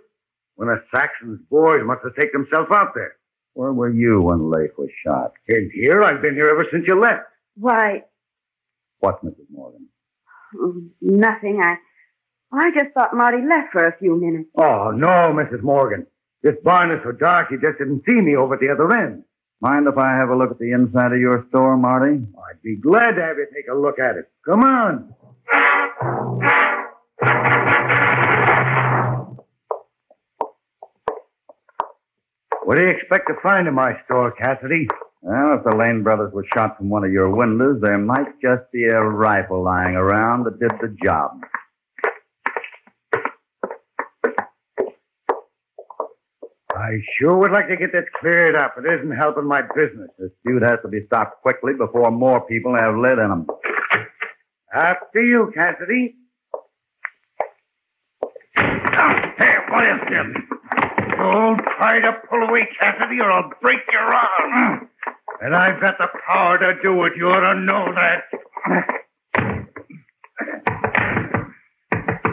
[0.57, 3.18] One of Saxon's boys must have taken himself out there.
[3.59, 5.33] Where were you when Leif was shot?
[5.49, 6.05] In here?
[6.05, 7.25] I've been here ever since you left.
[7.57, 8.05] Why,
[9.01, 9.51] What, Mrs.
[9.51, 9.89] Morgan?
[10.55, 11.61] mm, nothing.
[11.61, 11.75] I,
[12.53, 14.49] I just thought Marty left for a few minutes.
[14.57, 15.65] Oh, no, Mrs.
[15.65, 16.07] Morgan.
[16.45, 19.25] This barn is so dark you just didn't see me over at the other end.
[19.61, 22.15] Mind if I have a look at the inside of your store, Marty?
[22.49, 24.31] I'd be glad to have you take a look at it.
[24.49, 25.15] Come on.
[32.69, 34.89] What do you expect to find in my store, Cassidy?
[35.23, 38.71] Well, if the Lane brothers were shot from one of your windows, there might just
[38.75, 41.31] be a rifle lying around that did the job.
[46.77, 48.75] I sure would like to get that cleared up.
[48.77, 50.11] It isn't helping my business.
[50.19, 53.47] This feud has to be stopped quickly before more people have lead in them.
[54.75, 56.17] After you, Cassidy.
[58.59, 60.58] Ah, hey, what is this?
[61.19, 64.91] Don't try to pull away, Cassidy, or I'll break your arm.
[65.41, 67.13] And I've got the power to do it.
[67.17, 68.25] You ought to know that.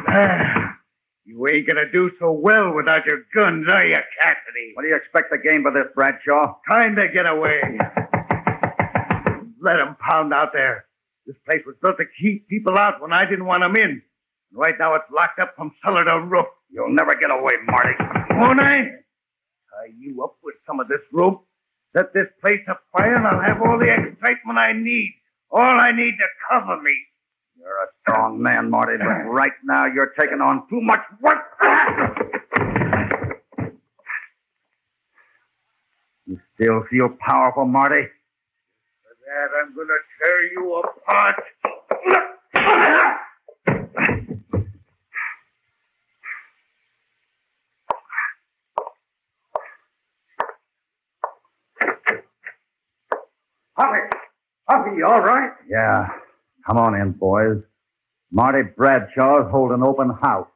[0.07, 0.77] Ah,
[1.25, 4.71] you ain't gonna do so well without your guns, are you, Cassidy?
[4.73, 6.55] What do you expect to gain by this, Bradshaw?
[6.69, 7.61] Time to get away.
[9.61, 10.85] Let 'em pound out there.
[11.27, 13.91] This place was built to keep people out when I didn't want 'em in.
[13.91, 14.01] And
[14.53, 16.47] Right now it's locked up from cellar to roof.
[16.75, 17.95] You'll never get away, Marty.
[18.35, 18.75] Won't I?
[19.71, 21.47] Tie you up with some of this rope,
[21.95, 25.13] set this place afire, and I'll have all the excitement I need.
[25.51, 26.91] All I need to cover me.
[27.57, 31.37] You're a strong man, Marty, but right now you're taking on too much work.
[36.25, 38.03] You still feel powerful, Marty?
[39.01, 41.35] For that, I'm going to tear you apart.
[53.77, 53.99] Hoppy!
[54.69, 55.51] Hoppy, you all right?
[55.69, 56.07] Yeah.
[56.67, 57.61] Come on in, boys.
[58.31, 60.47] Marty Bradshaw's holding open house.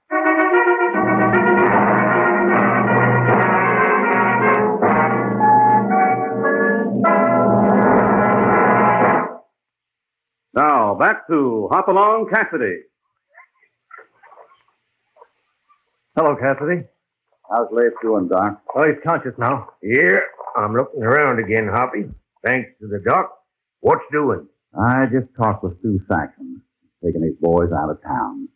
[10.53, 12.82] Now, back to Hopalong Cassidy.
[16.17, 16.84] Hello, Cassidy.
[17.49, 18.62] How's Leif doing, Doc?
[18.75, 19.69] Oh, he's conscious now.
[19.82, 20.23] Here,
[20.58, 22.05] I'm looking around again, Hoppy.
[22.45, 23.32] Thanks to the doc.
[23.82, 24.47] What's doing?
[24.78, 26.62] I just talked with Stu Saxon,
[27.04, 28.47] taking his boys out of town.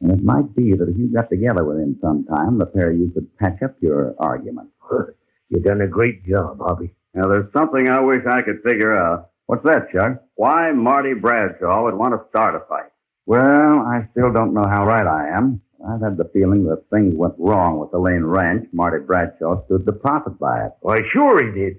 [0.00, 2.96] And it might be that if you got together with him sometime, the pair of
[2.98, 4.70] you could patch up your argument.
[5.48, 6.94] You've done a great job, Hoppy.
[7.14, 9.30] Now, there's something I wish I could figure out.
[9.46, 10.22] What's that, Chuck?
[10.36, 12.90] Why Marty Bradshaw would want to start a fight.
[13.26, 15.60] Well, I still don't know how right I am.
[15.86, 18.68] I've had the feeling that if things went wrong with the Lane Ranch.
[18.72, 20.72] Marty Bradshaw stood to profit by it.
[20.80, 21.76] Why, sure he did.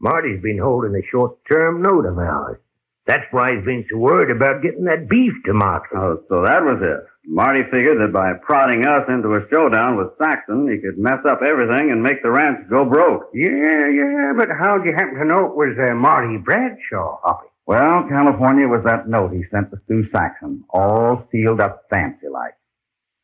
[0.00, 2.58] Marty's been holding a short-term note of ours.
[3.06, 5.98] That's why he's been so worried about getting that beef to Moxley.
[5.98, 7.08] Oh, so that was it.
[7.24, 11.40] Marty figured that by prodding us into a showdown with Saxon, he could mess up
[11.42, 13.30] everything and make the ranch go broke.
[13.32, 17.48] Yeah, yeah, but how'd you happen to know it was uh, Marty Bradshaw, Hoppy?
[17.66, 22.54] Well, California was that note he sent to Stu Saxon, all sealed up fancy like.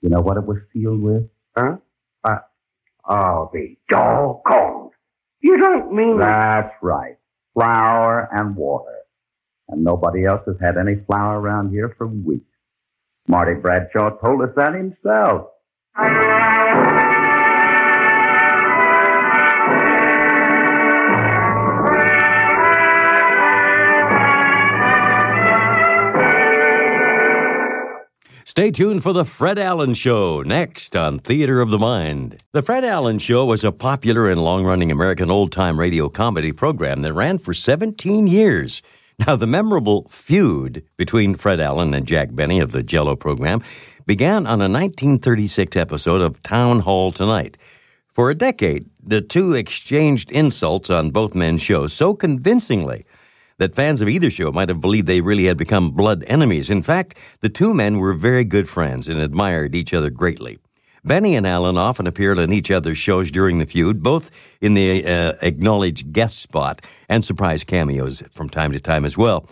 [0.03, 1.29] You know what it was sealed with?
[1.57, 1.77] Huh?
[2.25, 2.39] Uh,
[3.07, 4.84] I'll be doggone.
[5.45, 6.19] You don't mean...
[6.19, 7.19] That's right.
[7.53, 9.01] Flour and water.
[9.69, 12.47] And nobody else has had any flour around here for weeks.
[13.29, 15.51] Marty Bradshaw told us that himself.
[28.57, 32.41] Stay tuned for The Fred Allen Show next on Theater of the Mind.
[32.53, 36.53] The Fred Allen Show was a popular and long running American old time radio comedy
[36.53, 38.81] program that ran for 17 years.
[39.27, 43.61] Now, the memorable feud between Fred Allen and Jack Benny of the Jell-O program
[44.07, 47.59] began on a 1936 episode of Town Hall Tonight.
[48.13, 53.05] For a decade, the two exchanged insults on both men's shows so convincingly
[53.59, 56.71] that fans of either show might have believed they really had become blood enemies.
[56.71, 60.59] In fact, the two men were very good friends and admired each other greatly.
[61.05, 64.31] Benny and Allen often appeared on each other's shows during the feud, both
[64.63, 69.47] in the uh, acknowledged guest spot and surprise cameos from time to time as well.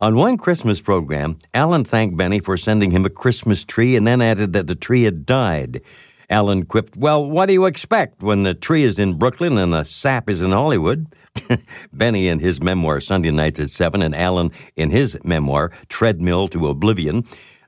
[0.00, 4.20] On one Christmas program, Allen thanked Benny for sending him a Christmas tree and then
[4.20, 5.80] added that the tree had died.
[6.30, 9.84] Allen quipped, Well, what do you expect when the tree is in Brooklyn and the
[9.84, 11.06] sap is in Hollywood?
[11.92, 16.68] Benny in his memoir Sunday Nights at 7 and Allen in his memoir Treadmill to
[16.68, 17.24] Oblivion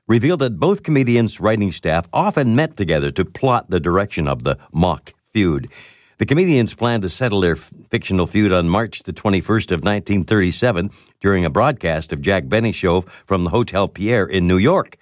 [0.07, 4.57] reveal that both comedians' writing staff often met together to plot the direction of the
[4.71, 5.69] mock feud.
[6.17, 10.91] The comedians planned to settle their f- fictional feud on March the 21st of 1937
[11.19, 14.95] during a broadcast of Jack Benny's show from the Hotel Pierre in New York.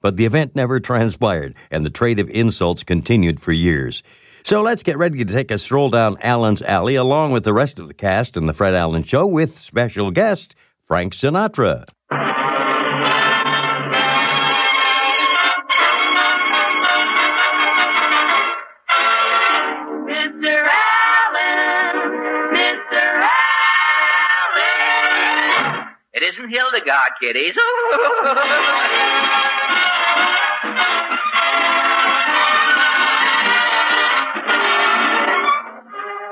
[0.00, 4.04] But the event never transpired, and the trade of insults continued for years.
[4.44, 7.78] So let's get ready to take a stroll down Allen's Alley along with the rest
[7.78, 11.86] of the cast in the Fred Allen Show with special guest Frank Sinatra.
[20.08, 20.58] Mr.
[20.98, 21.96] Allen,
[22.52, 23.04] Mr.
[24.58, 25.86] Allen.
[26.14, 27.54] It isn't Hildegard, kiddies.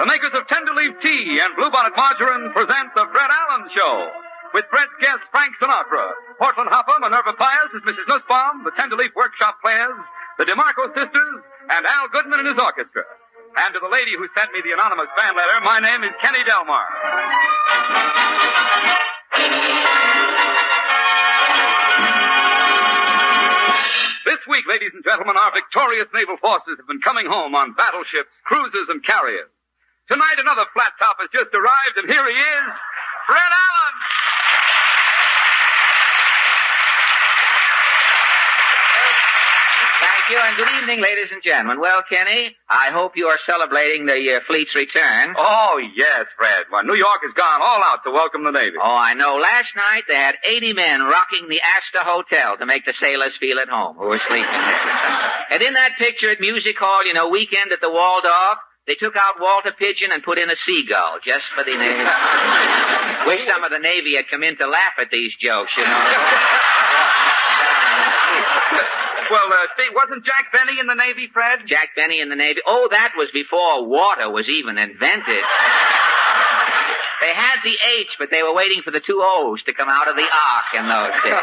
[0.00, 3.94] The makers of Tender Leaf Tea and Bluebonnet Margarine present The Fred Allen Show.
[4.56, 6.40] With Fred's guest, Frank Sinatra.
[6.40, 8.08] Portland Hoffa, Minerva Pious as Mrs.
[8.08, 10.00] Nussbaum, the Tender Leaf Workshop Players,
[10.40, 11.36] the DeMarco Sisters,
[11.68, 13.04] and Al Goodman and his orchestra.
[13.60, 16.48] And to the lady who sent me the anonymous fan letter, my name is Kenny
[16.48, 16.88] Delmar.
[24.24, 28.32] This week, ladies and gentlemen, our victorious naval forces have been coming home on battleships,
[28.48, 29.52] cruisers, and carriers.
[30.10, 32.66] Tonight, another flat top has just arrived, and here he is,
[33.30, 33.94] Fred Allen.
[40.02, 41.78] Thank you, and good evening, ladies and gentlemen.
[41.78, 45.34] Well, Kenny, I hope you are celebrating the uh, fleet's return.
[45.38, 46.66] Oh, yes, Fred.
[46.72, 48.82] Well, New York has gone all out to welcome the Navy.
[48.82, 49.36] Oh, I know.
[49.38, 53.60] Last night they had 80 men rocking the Astor Hotel to make the sailors feel
[53.60, 54.42] at home who were sleeping
[55.54, 58.58] and in that picture at Music Hall, you know, weekend at the Waldorf,
[58.90, 62.02] they took out Walter Pidgeon and put in a seagull just for the Navy.
[63.30, 65.94] Wish some of the Navy had come in to laugh at these jokes, you know.
[69.30, 71.60] Well, uh, Steve, wasn't Jack Benny in the Navy, Fred?
[71.68, 72.58] Jack Benny in the Navy.
[72.66, 75.44] Oh, that was before water was even invented.
[77.20, 80.08] They had the H, but they were waiting for the two O's to come out
[80.08, 81.34] of the ark in those days.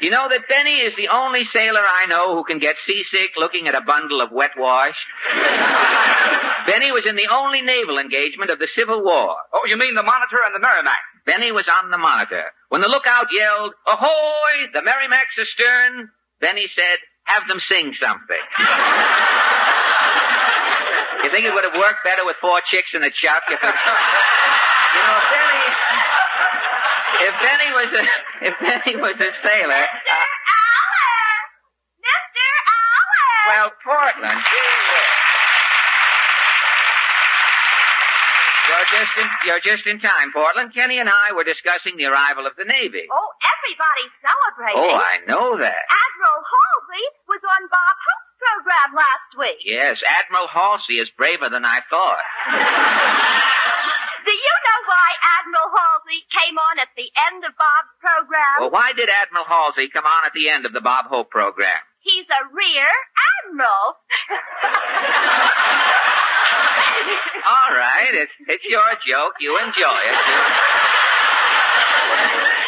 [0.00, 3.68] You know that Benny is the only sailor I know who can get seasick looking
[3.68, 4.96] at a bundle of wet wash?
[6.66, 9.36] Benny was in the only naval engagement of the Civil War.
[9.52, 11.04] Oh, you mean the Monitor and the Merrimack?
[11.26, 12.44] Benny was on the monitor.
[12.70, 14.72] When the lookout yelled, Ahoy!
[14.72, 16.08] The Merrimack's astern,
[16.40, 18.40] Benny said, have them sing something.
[21.24, 23.42] you think it would have worked better with four chicks in a chuck.
[24.94, 25.66] You know, if Benny...
[27.20, 28.02] If Benny was a...
[28.48, 29.84] If Benny was a sailor...
[29.84, 30.16] Mr.
[30.16, 31.38] Uh,
[32.00, 32.48] Mr.
[32.70, 33.46] Allen!
[33.50, 34.40] well, Portland.
[38.70, 40.70] You're just in, you're just in time, Portland.
[40.70, 43.02] Kenny and I were discussing the arrival of the Navy.
[43.10, 44.78] Oh, everybody's celebrating.
[44.78, 45.82] Oh, I know that.
[45.90, 49.66] Admiral Halsey was on Bob Hope's program last week.
[49.66, 52.22] Yes, Admiral Halsey is braver than I thought.
[54.26, 55.08] Do you know why
[55.42, 58.56] Admiral Halsey came on at the end of Bob's program?
[58.60, 61.76] Well, why did Admiral Halsey come on at the end of the Bob Hope program?
[62.00, 62.88] He's a rear
[63.44, 64.00] admiral.
[67.44, 69.36] All right, it's it's your joke.
[69.40, 70.16] You enjoy it.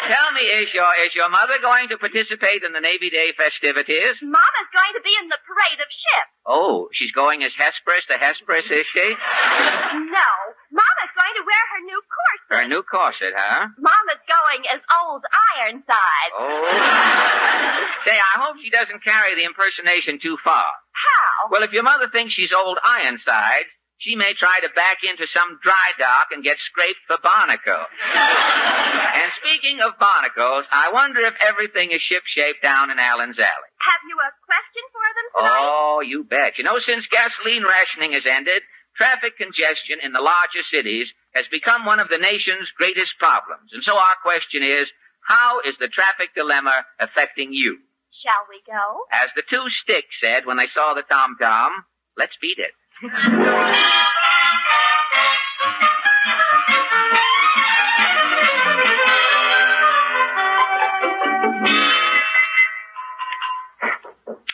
[0.03, 4.21] Tell me, is your is your mother going to participate in the Navy Day festivities?
[4.21, 6.29] Mama's going to be in the parade of ships.
[6.45, 9.07] Oh, she's going as Hesperus the Hesperus, is she?
[9.07, 10.29] No,
[10.75, 12.42] Mama's going to wear her new corset.
[12.53, 13.73] Her new corset, huh?
[13.81, 15.25] Mama's going as old
[15.57, 16.31] Ironside.
[16.37, 18.05] Oh.
[18.05, 20.69] Say, I hope she doesn't carry the impersonation too far.
[20.93, 21.49] How?
[21.49, 23.65] Well, if your mother thinks she's old Ironside,
[23.97, 27.89] she may try to back into some dry dock and get scraped for barnacle.
[29.17, 33.71] and speaking of barnacles, I wonder if everything is shipshape down in Allen's Alley.
[33.81, 35.57] Have you a question for them tonight?
[35.57, 36.61] Oh, you bet.
[36.61, 38.61] You know, since gasoline rationing has ended,
[38.93, 43.71] traffic congestion in the larger cities has become one of the nation's greatest problems.
[43.73, 44.87] And so our question is,
[45.27, 47.77] how is the traffic dilemma affecting you?
[48.21, 49.05] Shall we go?
[49.11, 51.71] As the two sticks said when they saw the tom-tom,
[52.17, 52.71] let's beat it.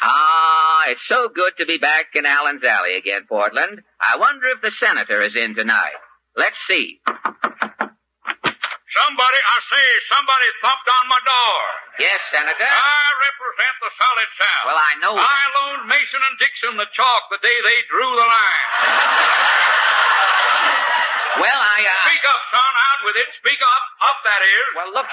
[0.01, 3.82] Ah, it's so good to be back in Allen's Alley again, Portland.
[3.99, 5.99] I wonder if the senator is in tonight.
[6.40, 7.04] Let's see.
[8.96, 11.60] Somebody I say, somebody thumped on my door.
[12.00, 12.64] Yes, Senator.
[12.64, 14.66] I represent the solid South.
[14.72, 18.28] Well, I know I loaned Mason and Dixon the chalk the day they drew the
[18.28, 18.68] line.
[21.40, 22.04] Well, I, uh...
[22.04, 22.74] Speak up, son.
[22.90, 23.30] Out with it.
[23.40, 23.84] Speak up.
[24.12, 24.66] Up, that is.
[24.76, 25.08] Well, look...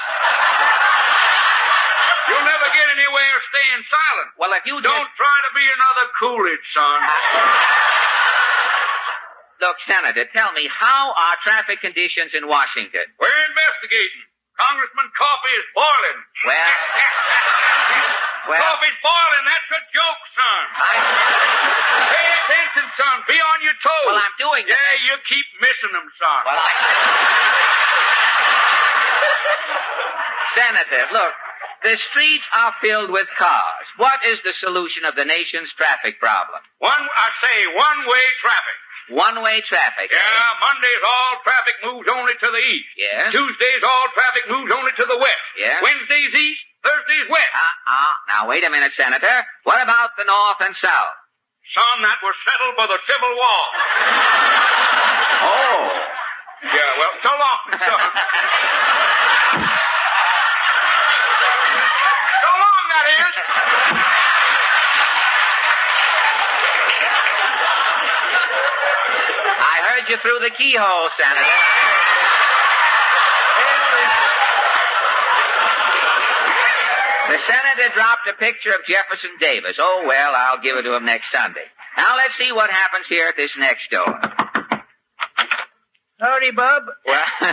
[2.26, 4.30] You'll never get anywhere staying silent.
[4.34, 6.98] Well, if you Don't try to be another Coolidge, son.
[9.60, 13.08] Look, Senator, tell me, how are traffic conditions in Washington?
[13.16, 14.28] We're investigating.
[14.56, 16.20] Congressman Coffee is boiling.
[16.44, 16.56] Well...
[18.52, 18.60] well...
[18.60, 19.44] Coffee's boiling.
[19.48, 20.64] That's a joke, son.
[20.76, 20.92] I...
[22.12, 23.16] Pay attention, son.
[23.28, 24.06] Be on your toes.
[24.12, 24.76] Well, I'm doing it.
[24.76, 26.40] Yeah, you keep missing them, son.
[26.48, 26.68] Well, I...
[30.56, 31.34] Senator, look,
[31.84, 33.86] the streets are filled with cars.
[34.00, 36.64] What is the solution of the nation's traffic problem?
[36.80, 38.78] One, I say, one-way traffic.
[39.08, 40.10] One-way traffic.
[40.10, 40.18] eh?
[40.18, 42.90] Yeah, Mondays all traffic moves only to the east.
[42.98, 43.30] Yes.
[43.30, 45.46] Tuesdays all traffic moves only to the west.
[45.58, 45.78] Yes.
[45.82, 47.52] Wednesdays east, Thursdays west.
[47.54, 48.12] Uh-uh.
[48.34, 49.46] Now, wait a minute, Senator.
[49.62, 51.14] What about the north and south?
[51.74, 53.62] Son, that was settled by the Civil War.
[55.36, 55.86] Oh.
[56.64, 57.78] Yeah, well, so long, son.
[62.42, 63.34] so long, that is.
[68.46, 71.56] I heard you through the keyhole, Senator.
[77.28, 79.76] The senator dropped a picture of Jefferson Davis.
[79.80, 81.64] Oh, well, I'll give it to him next Sunday.
[81.96, 84.06] Now let's see what happens here at this next door.
[86.20, 86.82] Howdy, Bob.
[87.04, 87.24] Well,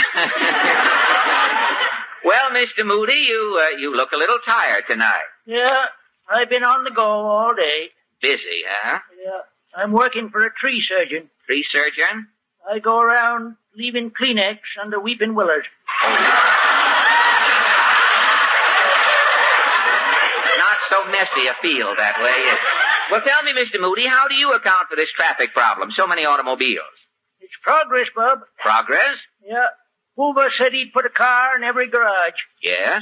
[2.26, 2.86] well, Mr.
[2.86, 5.28] Moody, you uh, you look a little tired tonight.
[5.46, 5.86] Yeah,
[6.30, 7.90] I've been on the go all day.
[8.22, 9.00] Busy, huh?
[9.22, 9.42] Yeah,
[9.76, 11.30] I'm working for a tree surgeon.
[11.46, 12.28] Tree surgeon?
[12.72, 15.64] I go around leaving Kleenex under weeping willows.
[20.58, 22.60] Not so messy a field that way, is it?
[23.12, 23.82] Well, tell me, Mr.
[23.82, 25.92] Moody, how do you account for this traffic problem?
[25.96, 26.96] So many automobiles.
[27.42, 28.40] It's progress, Bob.
[28.60, 29.18] Progress?
[29.46, 29.68] Yeah.
[30.16, 32.40] Hoover said he'd put a car in every garage.
[32.62, 33.02] Yes.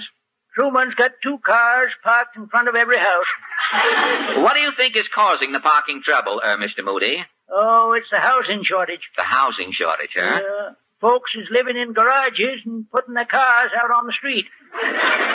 [0.57, 4.41] Truman's got two cars parked in front of every house.
[4.43, 6.84] What do you think is causing the parking trouble, uh, Mr.
[6.84, 7.24] Moody?
[7.54, 9.02] Oh, it's the housing shortage.
[9.18, 10.39] The housing shortage, huh?
[10.39, 10.70] Yeah.
[11.02, 14.45] Folks is living in garages and putting their cars out on the street.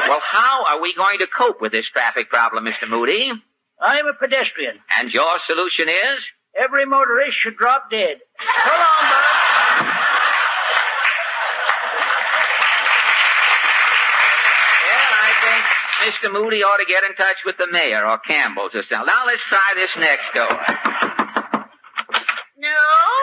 [0.08, 2.88] Well, how are we going to cope with this traffic problem, Mr.
[2.88, 3.32] Moody?
[3.80, 4.78] I'm a pedestrian.
[4.98, 6.20] And your solution is?
[6.56, 8.16] Every motorist should drop dead.
[8.64, 9.24] So long, Bob.
[14.86, 15.64] Well, I think
[16.14, 16.32] Mr.
[16.32, 19.06] Moody ought to get in touch with the mayor or Campbell's or something.
[19.06, 21.15] Now let's try this next door.
[22.56, 22.72] No?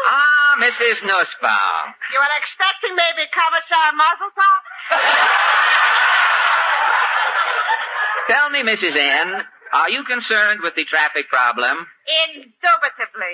[0.06, 1.02] Ah, Mrs.
[1.10, 1.86] Nussbaum.
[2.14, 4.62] You were expecting maybe Commissar Muzzletop?
[8.30, 8.94] Tell me, Mrs.
[8.96, 9.42] N,
[9.74, 11.88] are you concerned with the traffic problem?
[12.30, 13.34] Indubitably.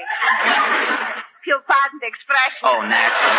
[1.40, 2.64] If you'll pardon the expression.
[2.64, 3.36] Oh, naturally.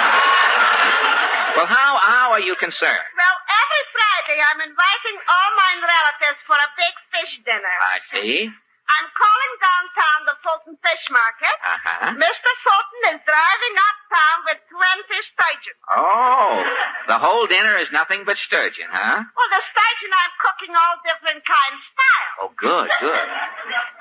[1.56, 3.04] Well, how how are you concerned?
[3.16, 7.76] Well, every Friday I'm inviting all my relatives for a big fish dinner.
[7.82, 8.48] I see.
[8.90, 11.56] I'm calling downtown the Fulton Fish Market.
[11.62, 12.10] Uh-huh.
[12.18, 12.50] Mr.
[12.66, 15.76] Fulton is driving uptown with 20 sturgeon.
[15.94, 16.58] Oh,
[17.06, 19.22] the whole dinner is nothing but sturgeon, huh?
[19.22, 22.32] Well, the sturgeon I'm cooking all different kinds style.
[22.44, 23.26] Oh, good, good.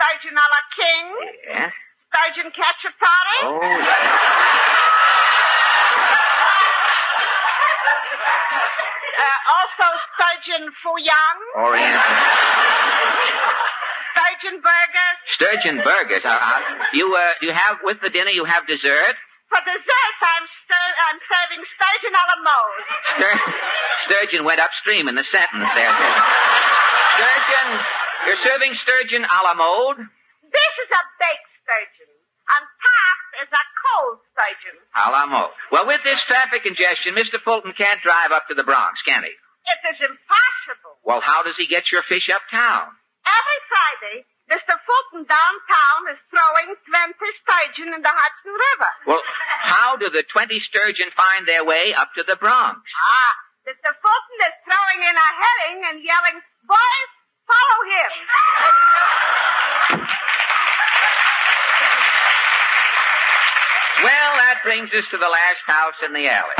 [0.01, 1.05] Sturgeon a la king,
[1.53, 1.71] Yes.
[2.09, 3.37] sturgeon cacciatore.
[3.45, 3.59] Oh,
[9.19, 11.99] Uh, also sturgeon fuyang, Oriental.
[14.39, 15.17] sturgeon burgers.
[15.35, 16.23] Sturgeon burgers.
[16.23, 16.59] Uh, uh,
[16.93, 19.15] you uh, you have with the dinner you have dessert.
[19.49, 22.85] For dessert, I'm, stir- I'm serving sturgeon a la mode.
[23.17, 23.41] Stur-
[24.05, 25.89] sturgeon went upstream in the sentence there.
[25.89, 27.67] Sturgeon,
[28.29, 30.05] you're serving sturgeon a la mode.
[30.45, 32.09] This is a baked sturgeon.
[32.53, 34.77] On top is a cold sturgeon.
[35.01, 35.49] A la mode.
[35.73, 37.41] Well, with this traffic congestion, Mr.
[37.41, 39.33] Fulton can't drive up to the Bronx, can he?
[39.33, 40.97] It is impossible.
[41.03, 42.93] Well, how does he get your fish uptown?
[43.29, 44.17] Every Friday,
[44.49, 44.73] Mr.
[44.81, 47.13] Fulton downtown is throwing 20
[47.45, 48.91] sturgeon in the Hudson River.
[49.05, 49.23] Well,
[49.69, 52.81] how do the 20 sturgeon find their way up to the Bronx?
[52.81, 53.33] Ah,
[53.69, 53.93] Mr.
[53.93, 57.11] Fulton is throwing in a herring and yelling, Boys,
[57.45, 58.11] follow him.
[64.03, 66.57] Well, that brings us to the last house in the alley.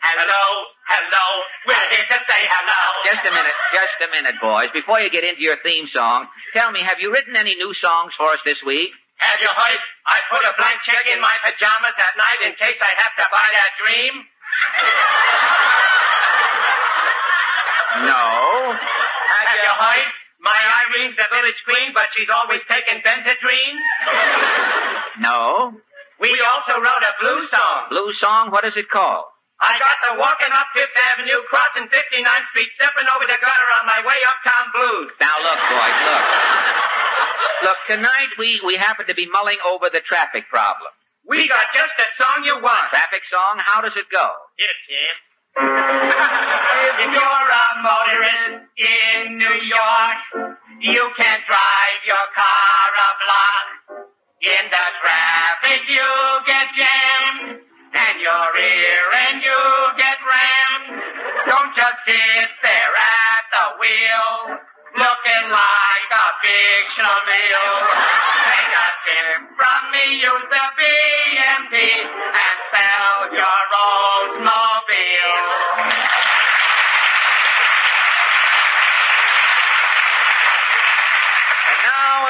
[0.00, 0.44] Hello,
[0.90, 1.26] hello.
[1.70, 2.80] Where is to say hello?
[3.06, 4.74] Just a minute, just a minute, boys.
[4.74, 8.12] Before you get into your theme song, tell me, have you written any new songs
[8.18, 8.90] for us this week?
[9.22, 9.80] Have you heard?
[10.08, 13.26] I put a blank check in my pajamas at night in case I have to
[13.30, 14.14] buy that dream.
[18.10, 18.26] No.
[18.74, 20.08] Have, have you heard?
[20.40, 23.76] My Irene's the village queen, but she's always taking Benadryl.
[25.20, 25.76] No.
[26.18, 27.80] We also wrote a blue song.
[27.92, 28.50] Blue song?
[28.50, 29.29] What is it called?
[29.60, 33.84] I got the walking up Fifth Avenue, crossing 59th Street, stepping over the gutter on
[33.84, 35.12] my way uptown blues.
[35.20, 36.24] Now look, boys, look.
[37.68, 40.88] Look, tonight we, we happen to be mulling over the traffic problem.
[41.28, 42.88] We got just the song you want.
[42.88, 44.26] Traffic song, how does it go?
[44.56, 45.16] Here, Tim.
[47.04, 53.66] if you're a motorist in New York, you can't drive your car a block.
[54.40, 56.08] In the traffic you
[56.48, 57.60] get jammed,
[57.94, 59.60] and your ear and you
[59.98, 61.02] get rammed.
[61.48, 64.58] Don't just sit there at the wheel,
[64.94, 67.74] looking like a big schlemiel.
[68.46, 75.42] Take a tip from me, use the BMT, and sell your Oldsmobile.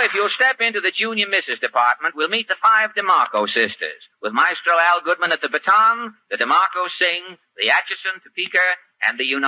[0.03, 4.03] If you'll step into the junior misses department, we'll meet the five DeMarco sisters.
[4.23, 8.65] With Maestro Al Goodman at the baton, the DeMarco sing the Atchison, Topeka,
[9.07, 9.41] and the you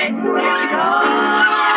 [0.00, 0.06] Fe.
[0.06, 1.69] Here we go.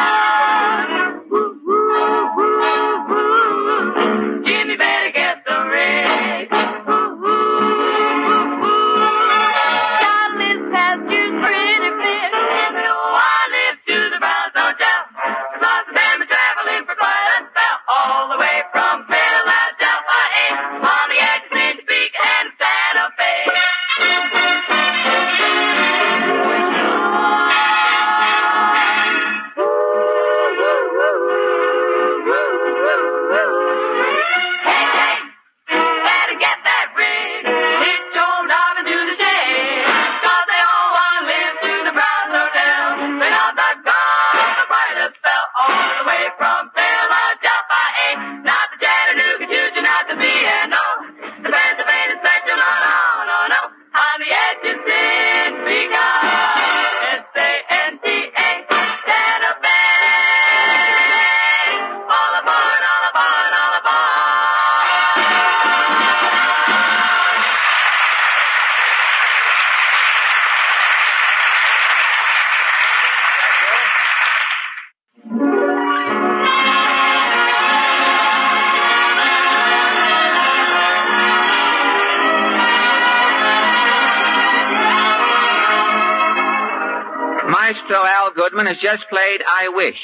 [88.36, 90.00] Goodman has just played I Wish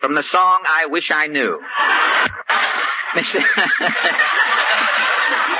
[0.00, 1.60] from the song I Wish I Knew.
[3.16, 3.38] Mr.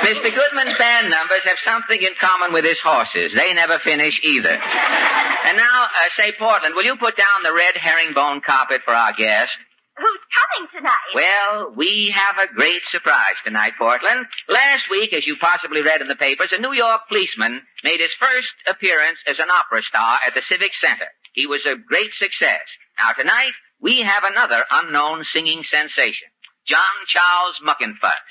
[0.03, 0.35] Mr.
[0.35, 3.31] Goodman's band numbers have something in common with his horses.
[3.35, 4.51] They never finish either.
[4.51, 9.13] And now, uh, say, Portland, will you put down the red herringbone carpet for our
[9.13, 9.51] guest?
[9.95, 11.13] Who's coming tonight?
[11.13, 14.25] Well, we have a great surprise tonight, Portland.
[14.49, 18.09] Last week, as you possibly read in the papers, a New York policeman made his
[18.19, 21.05] first appearance as an opera star at the Civic Center.
[21.33, 22.61] He was a great success.
[22.99, 26.29] Now, tonight, we have another unknown singing sensation.
[26.67, 28.23] John Charles Muckenfuss.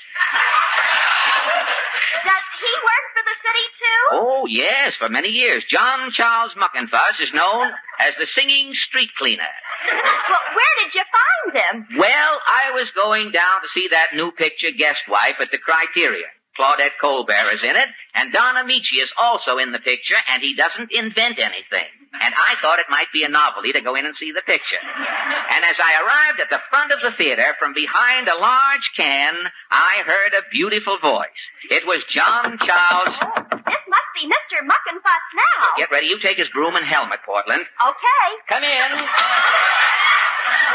[2.23, 4.01] Does he work for the city too?
[4.11, 5.63] Oh, yes, for many years.
[5.69, 9.43] John Charles Muckenfuss is known as the singing street cleaner.
[9.91, 11.99] well, where did you find him?
[11.99, 16.29] Well, I was going down to see that new picture, Guest Wife, at the Criterion.
[16.57, 20.55] Claudette Colbert is in it, and Don Ameche is also in the picture, and he
[20.55, 21.89] doesn't invent anything.
[22.13, 24.77] And I thought it might be a novelty to go in and see the picture.
[24.79, 29.33] And as I arrived at the front of the theater, from behind a large can,
[29.71, 31.41] I heard a beautiful voice.
[31.71, 33.15] It was John Charles.
[33.17, 34.61] Oh, this must be Mr.
[34.61, 35.61] Muckenfuss now.
[35.77, 36.07] Get ready.
[36.07, 37.61] You take his broom and helmet, Portland.
[37.81, 38.25] Okay.
[38.47, 38.89] Come in.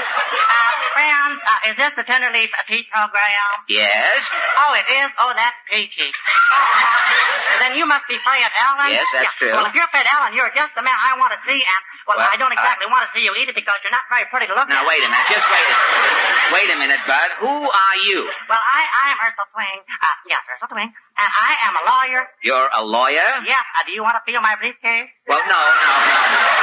[0.08, 3.50] Uh, friends, uh, is this the Tenderleaf Tea program?
[3.68, 4.20] Yes.
[4.64, 5.08] Oh, it is?
[5.20, 6.08] Oh, that's peachy.
[6.10, 8.90] Oh, then you must be Fred Allen?
[8.94, 9.38] Yes, that's Yeah.
[9.38, 9.52] true.
[9.54, 12.18] Well, if you're Fred Allen, you're just the man I want to see, and, well,
[12.18, 14.54] Well, I don't exactly want to see you either because you're not very pretty to
[14.56, 14.86] look Now, at.
[14.88, 15.26] wait a minute.
[15.30, 15.76] Just wait a
[16.48, 17.30] Wait a minute, Bud.
[17.44, 18.24] Who are you?
[18.48, 19.80] Well, I, I am Ursula Twing.
[19.84, 20.90] Uh, yes, Ursula Twing.
[21.18, 22.22] And I am a lawyer.
[22.42, 23.28] You're a lawyer?
[23.44, 25.10] Yes, uh, do you want to feel my briefcase?
[25.28, 26.57] Well, no, no, no.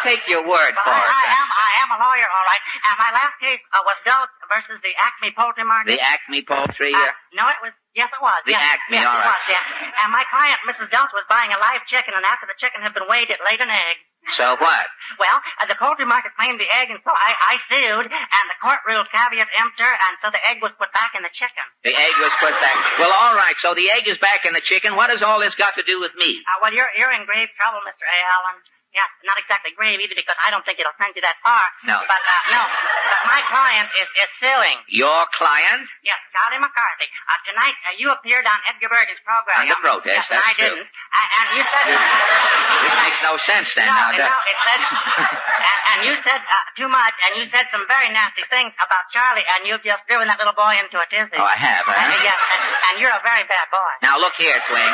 [0.00, 1.12] I'll take your word for I, it.
[1.12, 1.48] I am.
[1.52, 2.62] I am a lawyer, all right.
[2.88, 5.92] And my last case uh, was Dote versus the Acme Poultry Market.
[5.92, 6.96] The Acme Poultry.
[6.96, 7.76] Uh, no, it was.
[7.92, 8.38] Yes, it was.
[8.46, 9.42] The yes, Acme, yes, all it was.
[9.50, 10.00] Yeah.
[10.06, 10.88] And my client, Mrs.
[10.94, 13.58] Delt, was buying a live chicken, and after the chicken had been weighed, it laid
[13.58, 13.98] an egg.
[14.38, 14.86] so what?
[15.18, 18.58] Well, uh, the poultry market claimed the egg, and so I, I sued, and the
[18.62, 21.66] court ruled caveat emptor, and so the egg was put back in the chicken.
[21.82, 22.78] The egg was put back.
[23.02, 23.58] Well, all right.
[23.58, 24.94] So the egg is back in the chicken.
[24.94, 26.38] What has all this got to do with me?
[26.46, 28.06] Uh, well, you're you're in grave trouble, Mr.
[28.06, 28.18] A.
[28.22, 28.56] Allen.
[28.90, 31.62] Yes, not exactly grave either, because I don't think it'll send you that far.
[31.86, 32.02] No.
[32.10, 34.82] But uh, no, but my client is is suing.
[34.90, 35.86] Your client?
[36.02, 37.06] Yes, Charlie McCarthy.
[37.30, 39.70] Uh, tonight, uh, you appeared on Edgar Bergen's program.
[39.70, 40.74] The protest, Yes, and I true.
[40.74, 40.90] didn't.
[40.90, 41.86] And, and you said...
[41.86, 43.86] This makes no sense then.
[43.86, 44.80] no, now, no, it said...
[44.82, 49.06] and, and you said uh, too much, and you said some very nasty things about
[49.14, 51.38] Charlie, and you've just driven that little boy into a tizzy.
[51.38, 51.94] Oh, I have, huh?
[51.94, 53.92] Uh, yes, and, and you're a very bad boy.
[54.02, 54.90] Now look here, Twing.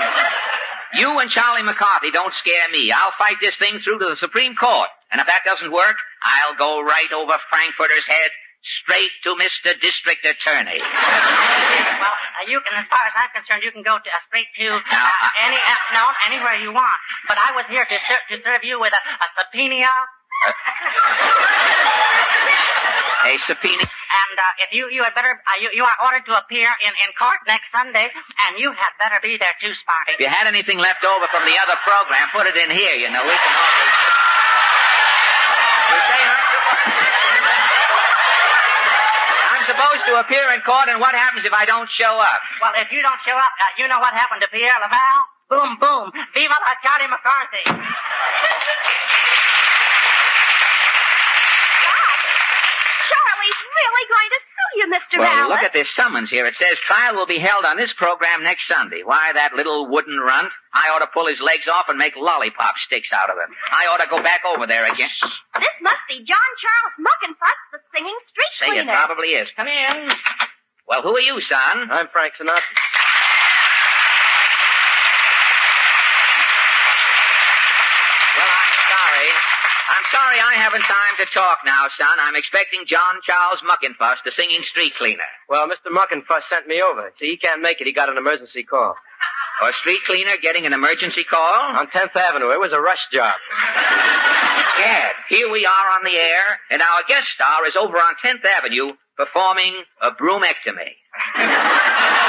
[0.95, 2.93] You and Charlie McCarthy don't scare me.
[2.93, 4.89] I'll fight this thing through to the Supreme Court.
[5.11, 8.31] And if that doesn't work, I'll go right over Frankfurter's head
[8.83, 9.79] straight to Mr.
[9.79, 10.83] District Attorney.
[10.83, 14.51] well, uh, you can, as far as I'm concerned, you can go to, uh, straight
[14.59, 16.99] to Now, uh, any, uh, no, anywhere you want.
[17.31, 19.87] But I was here to, ser- to serve you with a, a subpoena.
[23.27, 23.83] A subpoena.
[23.83, 26.93] And uh, if you you had better uh, you you are ordered to appear in
[26.95, 30.15] in court next Sunday, and you had better be there too, Smarty.
[30.15, 33.11] If you had anything left over from the other program, put it in here, you
[33.11, 33.27] know.
[33.27, 33.91] We can always...
[35.91, 36.87] You say I'm supposed...
[39.43, 42.41] I'm supposed to appear in court, and what happens if I don't show up?
[42.63, 45.19] Well, if you don't show up, uh, you know what happened to Pierre Laval?
[45.51, 46.15] Boom, boom.
[46.31, 47.67] Viva la Charlie McCarthy.
[53.77, 55.17] really going to sue you, Mr.
[55.21, 55.49] Well, Allen.
[55.53, 56.47] look at this summons here.
[56.47, 59.03] It says trial will be held on this program next Sunday.
[59.05, 60.49] Why, that little wooden runt?
[60.73, 63.53] I ought to pull his legs off and make lollipop sticks out of him.
[63.71, 65.13] I ought to go back over there again.
[65.61, 69.49] This must be John Charles Muckenfuss, the singing street Say, it probably is.
[69.57, 70.09] Come in.
[70.89, 71.91] Well, who are you, son?
[71.91, 72.63] I'm Frank Sinatra.
[78.37, 79.29] Well, I'm sorry.
[79.87, 82.19] I'm sorry I haven't time to talk now, son.
[82.19, 85.31] I'm expecting John Charles Muckenfuss, the singing street cleaner.
[85.49, 85.95] Well, Mr.
[85.95, 87.13] Muckenfuss sent me over.
[87.21, 87.87] See, he can't make it.
[87.87, 88.97] He got an emergency call.
[89.63, 91.79] A street cleaner getting an emergency call?
[91.79, 92.51] On 10th Avenue.
[92.51, 93.35] It was a rush job.
[94.79, 98.45] Gad, here we are on the air, and our guest star is over on 10th
[98.45, 100.93] Avenue performing a broomectomy.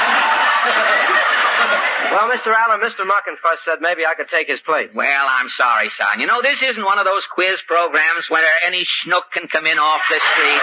[2.10, 2.48] Well, Mr.
[2.54, 3.04] Allen, Mr.
[3.04, 4.88] Muckenfuss said maybe I could take his place.
[4.94, 6.20] Well, I'm sorry, son.
[6.20, 9.78] You know, this isn't one of those quiz programs where any schnook can come in
[9.78, 10.62] off the street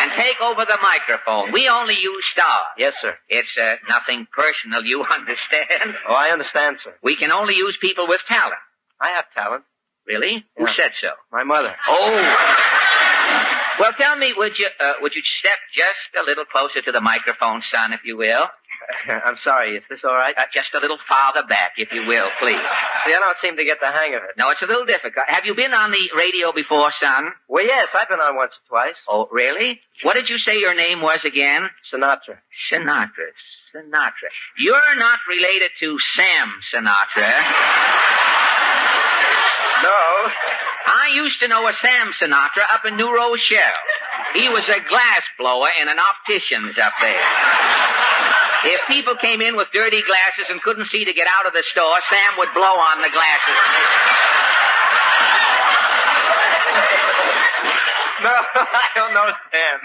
[0.00, 1.52] and take over the microphone.
[1.52, 2.70] We only use stars.
[2.78, 3.14] Yes, sir.
[3.28, 5.94] It's uh, nothing personal, you understand?
[6.08, 6.94] Oh, I understand, sir.
[7.02, 8.62] We can only use people with talent.
[9.00, 9.64] I have talent.
[10.06, 10.44] Really?
[10.56, 11.10] Who said so?
[11.30, 11.74] My mother.
[11.88, 12.34] Oh.
[13.80, 17.00] Well, tell me, would you uh, would you step just a little closer to the
[17.00, 18.46] microphone, son, if you will?
[19.26, 19.76] I'm sorry.
[19.76, 20.34] Is this all right?
[20.36, 22.56] Uh, just a little farther back, if you will, please.
[23.06, 24.36] See, I don't seem to get the hang of it.
[24.38, 25.26] No, it's a little difficult.
[25.28, 27.32] Have you been on the radio before, son?
[27.48, 28.96] Well, yes, I've been on once or twice.
[29.08, 29.80] Oh, really?
[30.02, 31.68] What did you say your name was again?
[31.92, 32.38] Sinatra.
[32.72, 33.30] Sinatra.
[33.74, 34.30] Sinatra.
[34.58, 37.32] You're not related to Sam Sinatra.
[39.82, 39.90] No.
[40.86, 43.82] I used to know a Sam Sinatra up in New Rochelle.
[44.34, 47.20] He was a glass blower in an optician's up there.
[48.64, 51.64] If people came in with dirty glasses and couldn't see to get out of the
[51.72, 53.58] store, Sam would blow on the glasses.
[58.22, 59.78] No, I don't know Sam.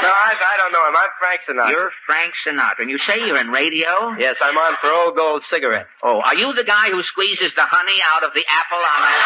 [0.00, 0.96] No, I, I don't know him.
[0.96, 1.70] I'm Frank Sinatra.
[1.70, 4.16] You're Frank Sinatra, and you say you're in radio?
[4.18, 5.86] Yes, I'm on for Old Gold Cigarette.
[6.02, 9.20] Oh, are you the guy who squeezes the honey out of the apple on that?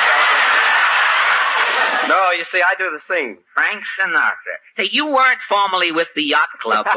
[2.08, 3.38] No, you see, I do the singing.
[3.54, 4.56] Frank Sinatra.
[4.76, 6.94] Hey, you weren't formerly with the Yacht Club, boys.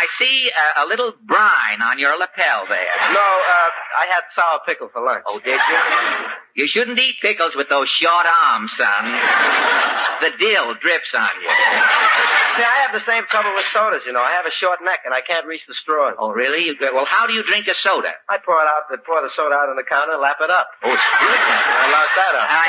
[0.00, 2.96] I see a, a little brine on your lapel there.
[3.12, 5.24] No, uh, I had sour pickle for lunch.
[5.26, 5.78] Oh, did you?
[6.62, 9.04] You shouldn't eat pickles with those short arms, son.
[10.22, 11.50] The dill drips on you.
[12.58, 14.20] See, I have the same trouble with sodas, you know.
[14.20, 16.14] I have a short neck and I can't reach the straws.
[16.18, 16.66] Oh, really?
[16.66, 18.12] You, well, how do you drink a soda?
[18.28, 20.68] I pour it out, pour the soda out on the counter, lap it up.
[20.84, 21.40] Oh, it's good.
[21.40, 22.46] I lost that up.
[22.50, 22.66] I,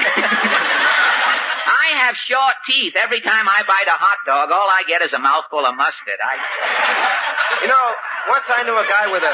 [1.81, 2.93] I have short teeth.
[2.95, 6.19] Every time I bite a hot dog, all I get is a mouthful of mustard.
[6.23, 6.33] I.
[7.63, 7.85] You know,
[8.29, 9.33] once I knew a guy with a.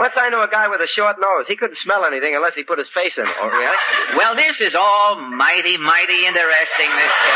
[0.00, 1.44] Once I knew a guy with a short nose.
[1.44, 3.36] He couldn't smell anything unless he put his face in it.
[3.36, 3.76] Oh, really?
[4.16, 7.28] Well, this is all mighty, mighty interesting, Mr.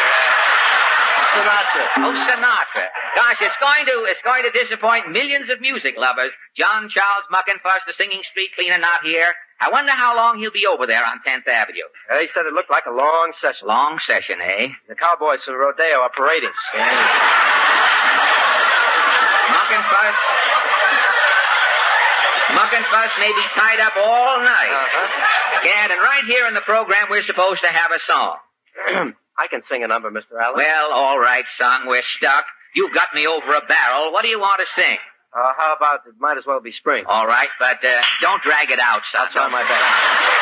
[1.37, 1.85] Sinatra.
[2.09, 2.87] Oh, Sinatra.
[3.20, 6.33] Gosh, it's going to it's going to disappoint millions of music lovers.
[6.57, 9.29] John Charles Muckenfuss, the singing street cleaner, not here.
[9.61, 11.87] I wonder how long he'll be over there on 10th Avenue.
[12.11, 13.68] Uh, he said it looked like a long session.
[13.68, 14.72] Long session, eh?
[14.89, 16.51] The cowboys from the Rodeo are parading.
[19.53, 20.43] Muckenfuss.
[22.95, 24.70] Muckenfuss may be tied up all night.
[24.70, 25.64] Uh-huh.
[25.64, 28.36] Gad, and right here in the program, we're supposed to have a song.
[29.38, 30.38] I can sing a number, Mr.
[30.40, 30.57] Allen.
[30.57, 32.45] Well, all right, son, we're stuck.
[32.74, 34.12] You've got me over a barrel.
[34.12, 34.97] What do you want to sing?
[35.34, 37.05] Uh, how about it might as well be spring?
[37.09, 39.26] All right, but uh, don't drag it out, son.
[39.26, 40.34] I'll try my best.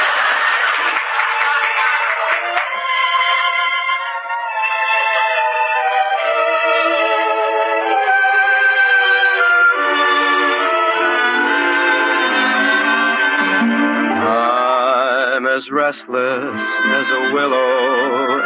[15.83, 16.61] Restless
[16.95, 17.67] as a willow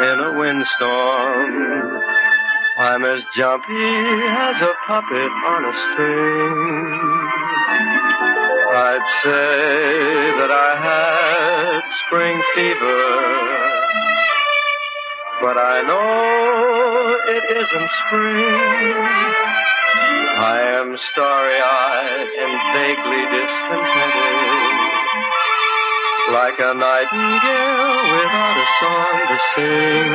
[0.08, 2.00] in a windstorm.
[2.78, 3.92] I'm as jumpy
[4.48, 6.56] as a puppet on a string.
[8.72, 9.52] I'd say
[10.40, 13.04] that I had spring fever,
[15.42, 18.96] but I know it isn't spring.
[20.40, 24.65] I am starry-eyed and vaguely discontented
[26.46, 30.10] like a nightingale without a song to sing.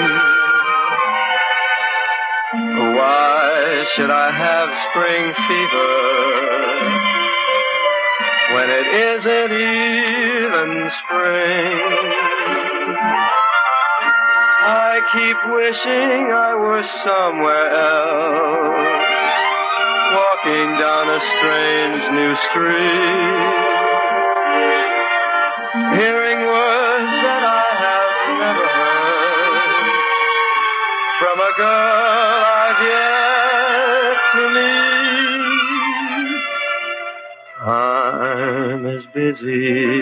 [2.96, 5.94] Why should I have spring fever
[8.56, 10.70] when it isn't even
[11.04, 11.80] spring?
[14.64, 19.04] I keep wishing I were somewhere else,
[20.16, 23.71] walking down a strange new street
[31.58, 34.92] girl I've yet to meet.
[37.68, 40.02] I'm as busy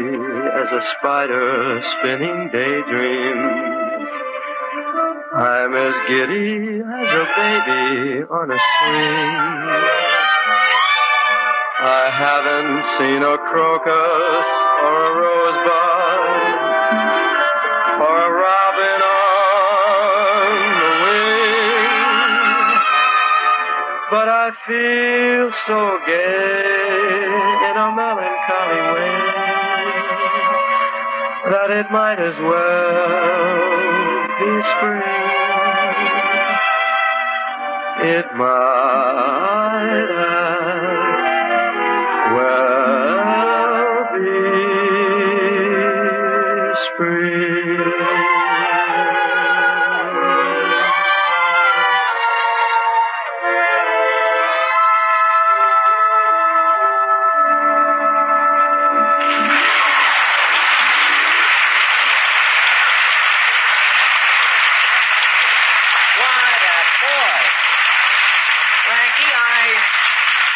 [0.56, 4.10] as a spider spinning daydreams.
[5.36, 9.36] I'm as giddy as a baby on a swing.
[11.82, 14.48] I haven't seen a crocus
[14.86, 15.99] or a rosebud
[24.50, 29.14] I feel so gay in a melancholy way
[31.52, 33.70] that it might as well
[34.42, 35.06] be spring.
[38.10, 40.19] It might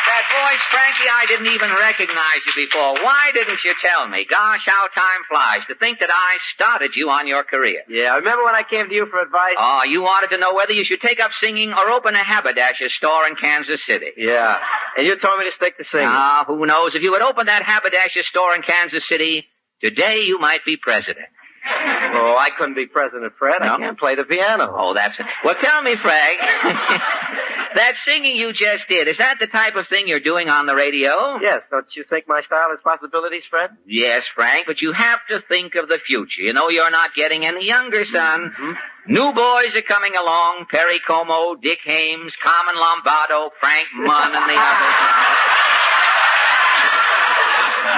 [0.05, 2.93] That voice, Frankie, I didn't even recognize you before.
[3.03, 4.25] Why didn't you tell me?
[4.29, 5.65] Gosh, how time flies.
[5.69, 7.81] To think that I started you on your career.
[7.87, 9.55] Yeah, I remember when I came to you for advice?
[9.57, 12.89] Oh, you wanted to know whether you should take up singing or open a haberdasher
[12.97, 14.11] store in Kansas City.
[14.17, 14.57] Yeah.
[14.97, 16.07] And you told me to stick to singing.
[16.09, 16.95] Ah, who knows?
[16.95, 19.45] If you had opened that haberdasher store in Kansas City,
[19.81, 21.27] today you might be president.
[21.65, 23.61] Oh, I couldn't be President Fred.
[23.61, 23.77] I No?
[23.77, 24.73] can't play the piano.
[24.77, 25.25] Oh, that's it.
[25.45, 26.39] Well, tell me, Frank,
[27.75, 30.75] that singing you just did, is that the type of thing you're doing on the
[30.75, 31.37] radio?
[31.41, 33.71] Yes, don't you think my style has possibilities, Fred?
[33.87, 36.41] Yes, Frank, but you have to think of the future.
[36.41, 38.53] You know you're not getting any younger, son.
[39.07, 40.65] New boys are coming along.
[40.69, 44.93] Perry Como, Dick Haymes, Carmen Lombardo, Frank Munn, and the others.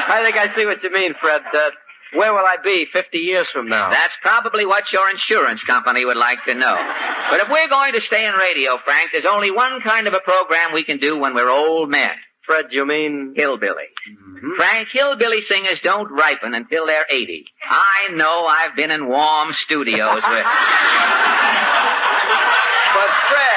[0.07, 1.41] I think I see what you mean, Fred.
[1.53, 1.69] Uh,
[2.15, 3.91] where will I be 50 years from now?
[3.91, 6.75] That's probably what your insurance company would like to know.
[7.31, 10.19] But if we're going to stay in radio, Frank, there's only one kind of a
[10.19, 12.11] program we can do when we're old men.
[12.45, 13.33] Fred, you mean?
[13.35, 13.89] Hillbilly.
[14.07, 14.55] Mm-hmm.
[14.57, 17.45] Frank, hillbilly singers don't ripen until they're 80.
[17.67, 20.45] I know I've been in warm studios with...
[22.95, 23.54] But Fred,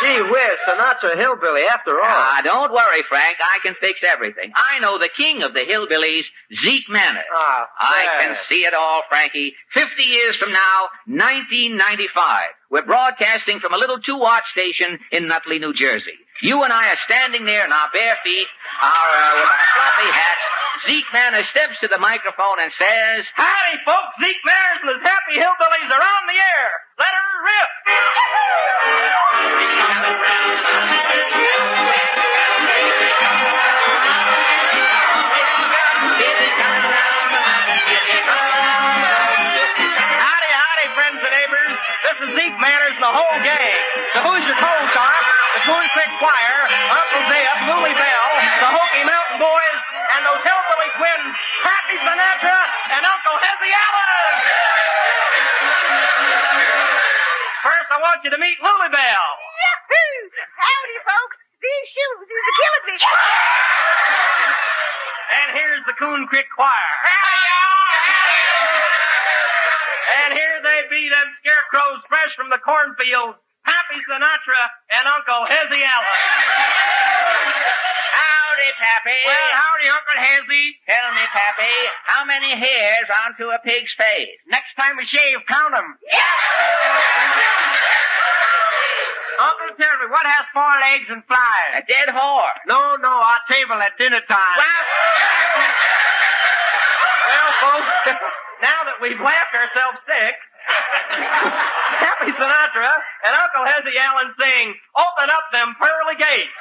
[0.00, 2.06] gee whiz, Sinatra Hillbilly after all.
[2.06, 3.36] Ah, don't worry, Frank.
[3.40, 4.52] I can fix everything.
[4.54, 6.24] I know the king of the hillbillies,
[6.64, 7.24] Zeke Manners.
[7.34, 9.54] Ah, I can see it all, Frankie.
[9.74, 12.42] Fifty years from now, 1995.
[12.70, 16.18] We're broadcasting from a little two-watt station in Nutley, New Jersey.
[16.42, 18.48] You and I are standing there in our bare feet,
[18.80, 20.44] our, uh, with our floppy hats.
[20.88, 24.16] Zeke Manner steps to the microphone and says, Howdy, folks.
[24.24, 26.72] Zeke Manner's his Happy Hillbillies are on the air.
[26.96, 27.68] Let her rip.
[45.90, 48.26] Creek Choir, Uncle Zeb, Lily Bell,
[48.62, 49.80] the Hokie Mountain Boys,
[50.14, 51.34] and those hillbilly twins,
[51.66, 52.58] Happy Sinatra
[52.94, 54.34] and Uncle Hezzy Allen.
[57.66, 59.26] First, I want you to meet Lily Bell.
[59.34, 60.14] Yahoo!
[60.62, 61.36] Howdy, folks.
[61.58, 62.96] These shoes is a killing me.
[65.30, 66.94] And here's the Coon Creek Choir.
[70.22, 74.62] And here they be, them scarecrows fresh from the cornfields, Happy Sinatra
[75.30, 76.18] Uncle Hezzy Allen.
[78.18, 79.14] Howdy, Pappy.
[79.30, 80.66] Well, howdy, Uncle Hezzy.
[80.90, 81.70] Tell me, Pappy,
[82.10, 84.34] how many hairs onto a pig's face?
[84.50, 85.94] Next time we shave, count 'em.
[89.38, 91.78] Uncle, tell me, what has four legs and flies?
[91.78, 92.50] A dead whore.
[92.66, 94.56] No, no, our table at dinner time.
[94.58, 94.82] Well,
[97.30, 98.18] Well, folks,
[98.66, 100.34] now that we've laughed ourselves sick,
[102.04, 102.92] Happy Sinatra
[103.24, 104.69] and Uncle Hezzy Allen sing,
[105.60, 106.56] Them Pearly Gates.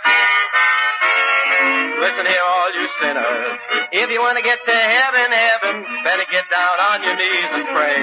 [2.04, 3.56] Listen here, all you sinners.
[3.96, 7.66] If you want to get to heaven, heaven, better get down on your knees and
[7.72, 7.96] pray.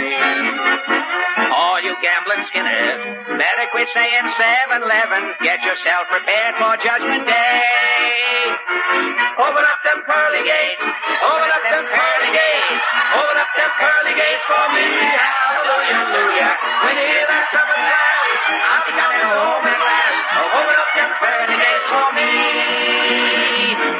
[1.52, 5.20] all you gambling skinners, better quit saying 7-Eleven.
[5.44, 8.55] Get yourself prepared for Judgment Day.
[8.86, 10.82] Open up them pearly gates.
[11.26, 12.70] Open up them pearly gates.
[13.18, 14.84] Open up them pearly gates for me.
[14.86, 16.52] Hallelujah, hallelujah.
[16.86, 18.30] When you hear that trumpet sound,
[18.62, 20.18] I'll be coming home at last.
[20.54, 22.30] Open up them pearly gates for me.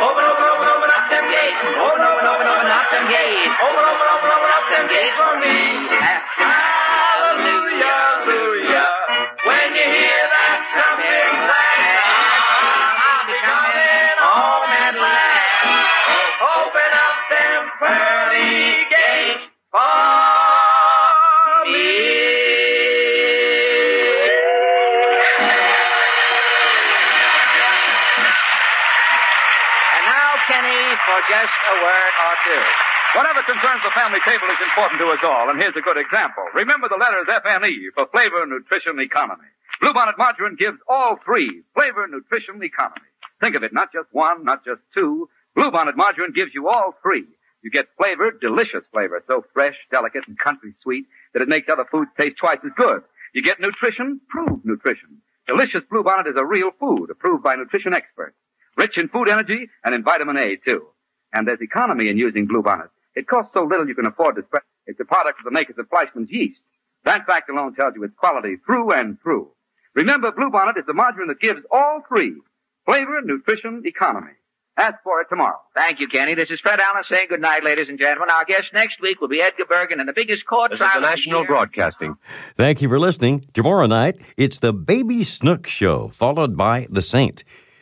[0.06, 1.60] Open, open, open, open up them gates.
[1.66, 2.25] Open, open,
[33.46, 36.42] concerns the family table is important to us all, and here's a good example.
[36.52, 39.48] Remember the letters FNE for flavor, nutrition, economy.
[39.80, 43.06] Bluebonnet margarine gives all three flavor, nutrition, economy.
[43.40, 45.28] Think of it, not just one, not just two.
[45.56, 47.24] Bluebonnet margarine gives you all three.
[47.62, 51.86] You get flavor, delicious flavor, so fresh, delicate, and country sweet that it makes other
[51.90, 53.02] foods taste twice as good.
[53.34, 55.22] You get nutrition, proved nutrition.
[55.46, 58.36] Delicious Bluebonnet is a real food, approved by nutrition experts.
[58.76, 60.86] Rich in food energy and in vitamin A, too.
[61.32, 62.88] And there's economy in using Bluebonnet.
[63.16, 64.62] It costs so little you can afford to spread.
[64.86, 66.60] It's a product of the makers of Fleischmann's yeast.
[67.04, 69.48] That fact alone tells you its quality through and through.
[69.94, 72.36] Remember, Bluebonnet is the margarine that gives all three.
[72.84, 74.32] Flavor, nutrition, economy.
[74.78, 75.58] Ask for it tomorrow.
[75.74, 76.34] Thank you, Kenny.
[76.34, 78.28] This is Fred Allen saying good night, ladies and gentlemen.
[78.30, 81.06] Our guest next week will be Edgar Bergen and the biggest court This trial the
[81.06, 81.48] of the National year.
[81.48, 82.16] Broadcasting.
[82.54, 83.46] Thank you for listening.
[83.54, 87.42] Tomorrow night, it's the Baby Snook Show, followed by The Saint.